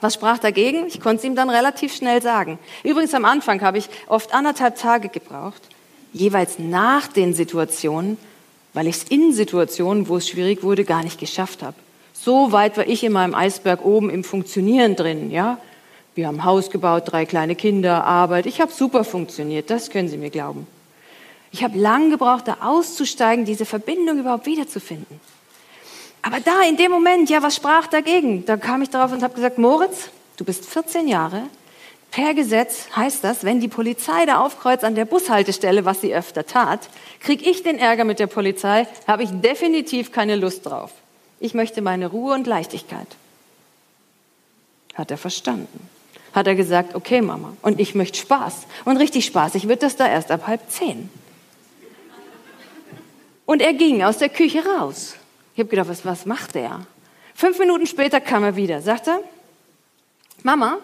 Was 0.00 0.14
sprach 0.14 0.38
dagegen? 0.38 0.86
Ich 0.86 1.00
konnte 1.00 1.18
es 1.18 1.24
ihm 1.24 1.34
dann 1.34 1.48
relativ 1.48 1.94
schnell 1.94 2.20
sagen. 2.20 2.58
Übrigens 2.84 3.14
am 3.14 3.24
Anfang 3.24 3.62
habe 3.62 3.78
ich 3.78 3.88
oft 4.08 4.34
anderthalb 4.34 4.76
Tage 4.76 5.08
gebraucht, 5.08 5.62
jeweils 6.12 6.58
nach 6.58 7.06
den 7.06 7.34
Situationen, 7.34 8.18
weil 8.76 8.88
ich 8.88 8.96
es 8.96 9.04
in 9.04 9.32
Situationen, 9.32 10.06
wo 10.06 10.18
es 10.18 10.28
schwierig 10.28 10.62
wurde, 10.62 10.84
gar 10.84 11.02
nicht 11.02 11.18
geschafft 11.18 11.62
habe. 11.62 11.74
So 12.12 12.52
weit 12.52 12.76
war 12.76 12.86
ich 12.86 13.02
in 13.04 13.12
meinem 13.12 13.34
Eisberg 13.34 13.82
oben 13.82 14.10
im 14.10 14.22
Funktionieren 14.22 14.96
drin, 14.96 15.30
ja. 15.30 15.56
Wir 16.14 16.26
haben 16.26 16.44
Haus 16.44 16.68
gebaut, 16.68 17.04
drei 17.06 17.24
kleine 17.24 17.56
Kinder, 17.56 18.04
Arbeit. 18.04 18.44
Ich 18.44 18.60
habe 18.60 18.70
super 18.70 19.02
funktioniert, 19.04 19.70
das 19.70 19.88
können 19.88 20.08
Sie 20.08 20.18
mir 20.18 20.28
glauben. 20.28 20.66
Ich 21.52 21.64
habe 21.64 21.78
lang 21.78 22.10
gebraucht, 22.10 22.48
da 22.48 22.58
auszusteigen, 22.60 23.46
diese 23.46 23.64
Verbindung 23.64 24.18
überhaupt 24.18 24.44
wiederzufinden. 24.44 25.20
Aber 26.20 26.40
da 26.40 26.62
in 26.68 26.76
dem 26.76 26.90
Moment, 26.90 27.30
ja, 27.30 27.42
was 27.42 27.56
sprach 27.56 27.86
dagegen? 27.86 28.44
Da 28.44 28.58
kam 28.58 28.82
ich 28.82 28.90
darauf 28.90 29.10
und 29.10 29.22
habe 29.22 29.32
gesagt, 29.32 29.56
Moritz, 29.56 30.10
du 30.36 30.44
bist 30.44 30.66
14 30.66 31.08
Jahre, 31.08 31.44
Per 32.16 32.32
Gesetz 32.32 32.88
heißt 32.96 33.22
das, 33.24 33.44
wenn 33.44 33.60
die 33.60 33.68
Polizei 33.68 34.24
da 34.24 34.40
aufkreuzt 34.40 34.84
an 34.84 34.94
der 34.94 35.04
Bushaltestelle, 35.04 35.84
was 35.84 36.00
sie 36.00 36.14
öfter 36.14 36.46
tat, 36.46 36.88
kriege 37.20 37.44
ich 37.44 37.62
den 37.62 37.78
Ärger 37.78 38.04
mit 38.04 38.18
der 38.18 38.26
Polizei, 38.26 38.86
habe 39.06 39.22
ich 39.22 39.28
definitiv 39.42 40.12
keine 40.12 40.36
Lust 40.36 40.64
drauf. 40.64 40.92
Ich 41.40 41.52
möchte 41.52 41.82
meine 41.82 42.06
Ruhe 42.06 42.32
und 42.32 42.46
Leichtigkeit. 42.46 43.06
Hat 44.94 45.10
er 45.10 45.18
verstanden. 45.18 45.90
Hat 46.32 46.46
er 46.46 46.54
gesagt, 46.54 46.94
okay 46.94 47.20
Mama, 47.20 47.54
und 47.60 47.78
ich 47.80 47.94
möchte 47.94 48.18
Spaß. 48.18 48.66
Und 48.86 48.96
richtig 48.96 49.26
spaßig 49.26 49.68
wird 49.68 49.82
das 49.82 49.96
da 49.96 50.08
erst 50.08 50.30
ab 50.30 50.46
halb 50.46 50.70
zehn. 50.70 51.10
Und 53.44 53.60
er 53.60 53.74
ging 53.74 54.02
aus 54.02 54.16
der 54.16 54.30
Küche 54.30 54.64
raus. 54.64 55.16
Ich 55.52 55.60
habe 55.60 55.68
gedacht, 55.68 55.90
was, 55.90 56.06
was 56.06 56.24
macht 56.24 56.56
er? 56.56 56.86
Fünf 57.34 57.58
Minuten 57.58 57.86
später 57.86 58.22
kam 58.22 58.42
er 58.42 58.56
wieder, 58.56 58.80
sagte, 58.80 59.22
Mama, 60.42 60.78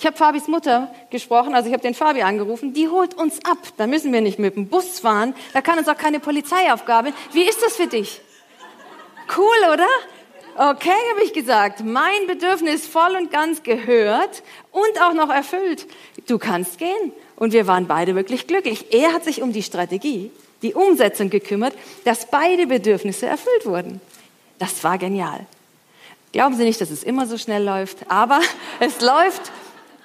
ich 0.00 0.06
habe 0.06 0.16
Fabis 0.16 0.48
Mutter 0.48 0.90
gesprochen, 1.10 1.54
also 1.54 1.68
ich 1.68 1.74
habe 1.74 1.82
den 1.82 1.92
Fabi 1.92 2.22
angerufen, 2.22 2.72
die 2.72 2.88
holt 2.88 3.12
uns 3.12 3.38
ab. 3.44 3.58
Da 3.76 3.86
müssen 3.86 4.14
wir 4.14 4.22
nicht 4.22 4.38
mit 4.38 4.56
dem 4.56 4.66
Bus 4.66 5.00
fahren, 5.00 5.34
da 5.52 5.60
kann 5.60 5.78
uns 5.78 5.88
auch 5.88 5.96
keine 5.98 6.20
Polizeiaufgabe. 6.20 7.12
Wie 7.32 7.42
ist 7.42 7.62
das 7.62 7.76
für 7.76 7.86
dich? 7.86 8.22
Cool, 9.36 9.70
oder? 9.70 9.86
Okay, 10.56 10.88
habe 11.10 11.22
ich 11.22 11.34
gesagt, 11.34 11.84
mein 11.84 12.26
Bedürfnis 12.26 12.86
voll 12.86 13.14
und 13.14 13.30
ganz 13.30 13.62
gehört 13.62 14.42
und 14.72 15.02
auch 15.02 15.12
noch 15.12 15.28
erfüllt. 15.28 15.86
Du 16.26 16.38
kannst 16.38 16.78
gehen. 16.78 17.12
Und 17.36 17.52
wir 17.52 17.66
waren 17.66 17.86
beide 17.86 18.14
wirklich 18.14 18.46
glücklich. 18.46 18.94
Er 18.94 19.12
hat 19.12 19.24
sich 19.24 19.42
um 19.42 19.52
die 19.52 19.62
Strategie, 19.62 20.30
die 20.62 20.72
Umsetzung 20.72 21.28
gekümmert, 21.28 21.74
dass 22.06 22.24
beide 22.24 22.66
Bedürfnisse 22.66 23.26
erfüllt 23.26 23.66
wurden. 23.66 24.00
Das 24.58 24.82
war 24.82 24.96
genial. 24.96 25.44
Glauben 26.32 26.56
Sie 26.56 26.64
nicht, 26.64 26.80
dass 26.80 26.90
es 26.90 27.02
immer 27.02 27.26
so 27.26 27.36
schnell 27.36 27.64
läuft, 27.64 28.10
aber 28.10 28.40
es 28.80 29.02
läuft 29.02 29.52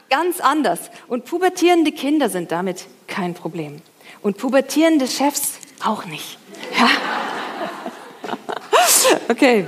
ganz 0.10 0.40
anders. 0.40 0.80
Und 1.08 1.26
pubertierende 1.26 1.92
Kinder 1.92 2.30
sind 2.30 2.52
damit 2.52 2.88
kein 3.08 3.34
Problem. 3.34 3.82
Und 4.22 4.38
pubertierende 4.38 5.08
Chefs 5.08 5.54
auch 5.84 6.06
nicht. 6.06 6.38
Ja. 6.80 6.90
Okay. 9.30 9.68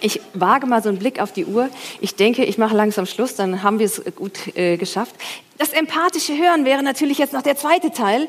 Ich 0.00 0.20
wage 0.34 0.66
mal 0.66 0.82
so 0.82 0.90
einen 0.90 0.98
Blick 0.98 1.18
auf 1.18 1.32
die 1.32 1.46
Uhr. 1.46 1.70
Ich 2.00 2.14
denke, 2.14 2.44
ich 2.44 2.58
mache 2.58 2.76
langsam 2.76 3.06
Schluss, 3.06 3.36
dann 3.36 3.62
haben 3.62 3.78
wir 3.78 3.86
es 3.86 4.02
gut 4.16 4.54
äh, 4.54 4.76
geschafft. 4.76 5.14
Das 5.56 5.70
empathische 5.70 6.36
Hören 6.36 6.66
wäre 6.66 6.82
natürlich 6.82 7.16
jetzt 7.16 7.32
noch 7.32 7.40
der 7.40 7.56
zweite 7.56 7.90
Teil. 7.90 8.28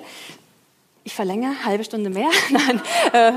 Ich 1.04 1.14
verlängere, 1.14 1.66
halbe 1.66 1.84
Stunde 1.84 2.10
mehr. 2.10 2.30
Nein, 2.50 2.82
äh, 3.12 3.34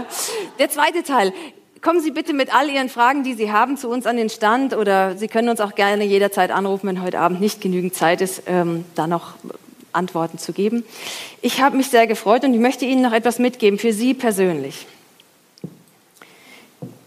der 0.58 0.70
zweite 0.70 1.02
Teil. 1.02 1.32
Kommen 1.80 2.00
Sie 2.00 2.10
bitte 2.10 2.32
mit 2.32 2.54
all 2.54 2.68
Ihren 2.70 2.88
Fragen, 2.88 3.22
die 3.22 3.34
Sie 3.34 3.52
haben, 3.52 3.76
zu 3.76 3.88
uns 3.88 4.06
an 4.06 4.16
den 4.16 4.30
Stand 4.30 4.74
oder 4.74 5.16
Sie 5.16 5.28
können 5.28 5.48
uns 5.48 5.60
auch 5.60 5.74
gerne 5.74 6.04
jederzeit 6.04 6.50
anrufen, 6.50 6.88
wenn 6.88 7.02
heute 7.02 7.20
Abend 7.20 7.40
nicht 7.40 7.60
genügend 7.60 7.94
Zeit 7.94 8.20
ist, 8.20 8.42
ähm, 8.46 8.84
da 8.94 9.06
noch 9.06 9.34
Antworten 9.92 10.38
zu 10.38 10.52
geben. 10.52 10.84
Ich 11.40 11.60
habe 11.60 11.76
mich 11.76 11.88
sehr 11.88 12.06
gefreut 12.06 12.44
und 12.44 12.54
ich 12.54 12.60
möchte 12.60 12.84
Ihnen 12.84 13.02
noch 13.02 13.12
etwas 13.12 13.38
mitgeben 13.38 13.78
für 13.78 13.92
Sie 13.92 14.14
persönlich. 14.14 14.86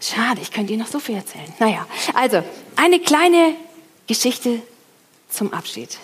Schade, 0.00 0.40
ich 0.40 0.50
könnte 0.50 0.72
Ihnen 0.72 0.82
noch 0.82 0.88
so 0.88 1.00
viel 1.00 1.16
erzählen. 1.16 1.52
Naja, 1.58 1.86
also 2.14 2.42
eine 2.76 2.98
kleine 2.98 3.54
Geschichte 4.06 4.62
zum 5.28 5.52
Abschied. 5.52 5.98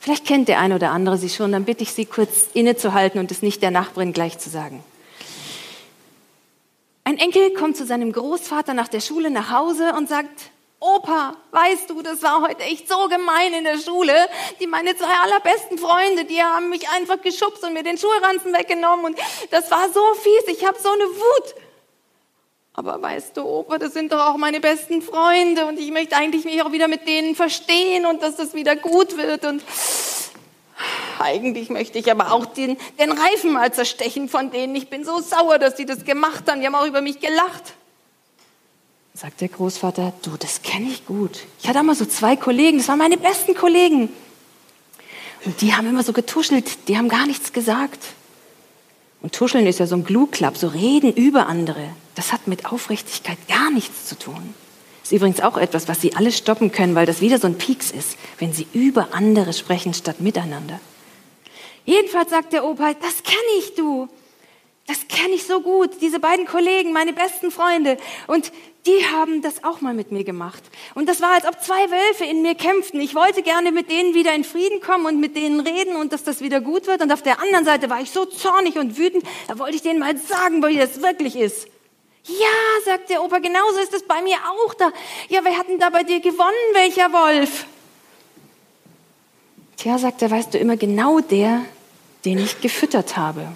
Vielleicht 0.00 0.26
kennt 0.26 0.48
der 0.48 0.58
eine 0.58 0.74
oder 0.74 0.90
andere 0.90 1.16
sie 1.16 1.28
schon, 1.28 1.52
dann 1.52 1.64
bitte 1.64 1.84
ich 1.84 1.92
Sie 1.92 2.06
kurz 2.06 2.48
innezuhalten 2.54 3.20
und 3.20 3.30
es 3.30 3.40
nicht 3.40 3.62
der 3.62 3.70
Nachbarin 3.70 4.12
gleich 4.12 4.38
zu 4.38 4.50
sagen. 4.50 4.82
Ein 7.04 7.18
Enkel 7.18 7.52
kommt 7.54 7.76
zu 7.76 7.84
seinem 7.84 8.12
Großvater 8.12 8.74
nach 8.74 8.88
der 8.88 9.00
Schule 9.00 9.30
nach 9.30 9.50
Hause 9.50 9.92
und 9.94 10.08
sagt, 10.08 10.50
Opa, 10.78 11.36
weißt 11.52 11.90
du, 11.90 12.02
das 12.02 12.22
war 12.22 12.42
heute 12.42 12.62
echt 12.62 12.88
so 12.88 13.08
gemein 13.08 13.54
in 13.54 13.62
der 13.62 13.78
Schule. 13.78 14.12
Die 14.60 14.66
meine 14.66 14.96
zwei 14.96 15.14
allerbesten 15.22 15.78
Freunde, 15.78 16.24
die 16.24 16.42
haben 16.42 16.70
mich 16.70 16.88
einfach 16.90 17.20
geschubst 17.20 17.62
und 17.62 17.72
mir 17.72 17.84
den 17.84 17.98
Schulranzen 17.98 18.52
weggenommen 18.52 19.04
und 19.04 19.18
das 19.50 19.70
war 19.70 19.88
so 19.92 20.00
fies. 20.14 20.56
Ich 20.56 20.66
habe 20.66 20.76
so 20.80 20.90
eine 20.90 21.04
Wut. 21.04 21.54
Aber 22.74 23.00
weißt 23.00 23.36
du, 23.36 23.42
Opa, 23.42 23.78
das 23.78 23.92
sind 23.92 24.12
doch 24.12 24.26
auch 24.26 24.36
meine 24.36 24.58
besten 24.58 25.02
Freunde 25.02 25.66
und 25.66 25.78
ich 25.78 25.92
möchte 25.92 26.16
eigentlich 26.16 26.44
mich 26.44 26.62
auch 26.62 26.72
wieder 26.72 26.88
mit 26.88 27.06
denen 27.06 27.36
verstehen 27.36 28.06
und 28.06 28.22
dass 28.22 28.36
das 28.36 28.54
wieder 28.54 28.74
gut 28.74 29.16
wird 29.16 29.44
und 29.44 29.62
eigentlich 31.20 31.70
möchte 31.70 31.98
ich 31.98 32.10
aber 32.10 32.32
auch 32.32 32.46
den, 32.46 32.76
den 32.98 33.12
Reifen 33.12 33.52
mal 33.52 33.72
zerstechen 33.72 34.28
von 34.28 34.50
denen. 34.50 34.74
Ich 34.74 34.88
bin 34.88 35.04
so 35.04 35.20
sauer, 35.20 35.58
dass 35.58 35.74
die 35.74 35.86
das 35.86 36.04
gemacht 36.04 36.50
haben. 36.50 36.60
Die 36.60 36.66
haben 36.66 36.74
auch 36.74 36.86
über 36.86 37.00
mich 37.00 37.20
gelacht. 37.20 37.74
Sagt 39.14 39.40
der 39.40 39.48
Großvater, 39.48 40.12
du, 40.22 40.36
das 40.38 40.62
kenne 40.62 40.88
ich 40.88 41.04
gut. 41.06 41.40
Ich 41.60 41.68
hatte 41.68 41.80
immer 41.80 41.94
so 41.94 42.06
zwei 42.06 42.34
Kollegen, 42.34 42.78
das 42.78 42.88
waren 42.88 42.98
meine 42.98 43.18
besten 43.18 43.54
Kollegen. 43.54 44.08
Und 45.44 45.60
die 45.60 45.74
haben 45.74 45.86
immer 45.86 46.02
so 46.02 46.12
getuschelt, 46.12 46.88
die 46.88 46.96
haben 46.96 47.08
gar 47.08 47.26
nichts 47.26 47.52
gesagt. 47.52 47.98
Und 49.20 49.34
tuscheln 49.34 49.66
ist 49.66 49.78
ja 49.78 49.86
so 49.86 49.96
ein 49.96 50.04
Glue-Club, 50.04 50.56
so 50.56 50.68
reden 50.68 51.12
über 51.12 51.46
andere. 51.46 51.90
Das 52.14 52.32
hat 52.32 52.46
mit 52.46 52.66
Aufrichtigkeit 52.66 53.38
gar 53.48 53.70
nichts 53.70 54.06
zu 54.06 54.18
tun. 54.18 54.54
Ist 55.02 55.12
übrigens 55.12 55.40
auch 55.40 55.56
etwas, 55.56 55.88
was 55.88 56.00
Sie 56.00 56.14
alle 56.14 56.32
stoppen 56.32 56.72
können, 56.72 56.94
weil 56.94 57.06
das 57.06 57.20
wieder 57.20 57.38
so 57.38 57.46
ein 57.46 57.58
Pieks 57.58 57.90
ist, 57.90 58.16
wenn 58.38 58.52
Sie 58.52 58.66
über 58.72 59.08
andere 59.12 59.52
sprechen 59.52 59.94
statt 59.94 60.20
miteinander. 60.20 60.80
Jedenfalls 61.84 62.30
sagt 62.30 62.52
der 62.52 62.64
Opa, 62.64 62.94
das 62.94 63.22
kenne 63.22 63.58
ich 63.58 63.74
du. 63.74 64.08
Das 64.86 65.06
kenne 65.08 65.34
ich 65.34 65.44
so 65.44 65.60
gut. 65.60 65.90
Diese 66.00 66.18
beiden 66.18 66.46
Kollegen, 66.46 66.92
meine 66.92 67.12
besten 67.12 67.50
Freunde. 67.50 67.96
Und 68.26 68.52
die 68.84 69.06
haben 69.12 69.42
das 69.42 69.62
auch 69.62 69.80
mal 69.80 69.94
mit 69.94 70.10
mir 70.10 70.24
gemacht. 70.24 70.62
Und 70.94 71.08
das 71.08 71.20
war, 71.20 71.30
als 71.30 71.46
ob 71.46 71.62
zwei 71.62 71.88
Wölfe 71.90 72.24
in 72.24 72.42
mir 72.42 72.56
kämpften. 72.56 73.00
Ich 73.00 73.14
wollte 73.14 73.42
gerne 73.42 73.70
mit 73.70 73.90
denen 73.90 74.14
wieder 74.14 74.34
in 74.34 74.42
Frieden 74.42 74.80
kommen 74.80 75.06
und 75.06 75.20
mit 75.20 75.36
denen 75.36 75.60
reden 75.60 75.94
und 75.94 76.12
dass 76.12 76.24
das 76.24 76.40
wieder 76.40 76.60
gut 76.60 76.88
wird. 76.88 77.00
Und 77.00 77.12
auf 77.12 77.22
der 77.22 77.40
anderen 77.40 77.64
Seite 77.64 77.90
war 77.90 78.00
ich 78.00 78.10
so 78.10 78.24
zornig 78.24 78.76
und 78.76 78.98
wütend, 78.98 79.24
da 79.46 79.58
wollte 79.58 79.76
ich 79.76 79.82
denen 79.82 80.00
mal 80.00 80.16
sagen, 80.16 80.64
wie 80.66 80.76
das 80.76 81.00
wirklich 81.00 81.36
ist. 81.36 81.68
Ja, 82.24 82.84
sagt 82.84 83.10
der 83.10 83.22
Opa, 83.22 83.38
genauso 83.38 83.78
ist 83.80 83.94
es 83.94 84.02
bei 84.02 84.20
mir 84.22 84.36
auch 84.36 84.74
da. 84.74 84.92
Ja, 85.28 85.40
wer 85.44 85.56
hat 85.58 85.68
denn 85.68 85.78
da 85.78 85.90
bei 85.90 86.02
dir 86.02 86.20
gewonnen, 86.20 86.52
welcher 86.72 87.12
Wolf? 87.12 87.66
Tja, 89.82 89.98
sagt 89.98 90.22
er, 90.22 90.30
weißt 90.30 90.54
du, 90.54 90.58
immer 90.58 90.76
genau 90.76 91.18
der, 91.18 91.64
den 92.24 92.38
ich 92.38 92.60
gefüttert 92.60 93.16
habe. 93.16 93.48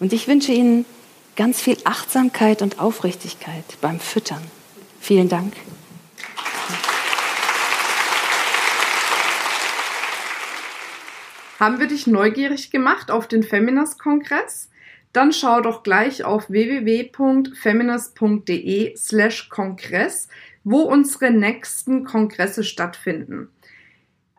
Und 0.00 0.12
ich 0.12 0.26
wünsche 0.26 0.50
Ihnen 0.50 0.84
ganz 1.36 1.60
viel 1.60 1.76
Achtsamkeit 1.84 2.62
und 2.62 2.80
Aufrichtigkeit 2.80 3.62
beim 3.80 4.00
Füttern. 4.00 4.42
Vielen 5.00 5.28
Dank. 5.28 5.52
Haben 11.60 11.78
wir 11.78 11.86
dich 11.86 12.08
neugierig 12.08 12.72
gemacht 12.72 13.12
auf 13.12 13.28
den 13.28 13.44
Feminist-Kongress? 13.44 14.68
Dann 15.12 15.32
schau 15.32 15.60
doch 15.60 15.84
gleich 15.84 16.24
auf 16.24 16.50
www.feminist.de 16.50 18.96
slash 18.96 19.48
Kongress, 19.48 20.26
wo 20.64 20.80
unsere 20.80 21.30
nächsten 21.30 22.02
Kongresse 22.02 22.64
stattfinden. 22.64 23.48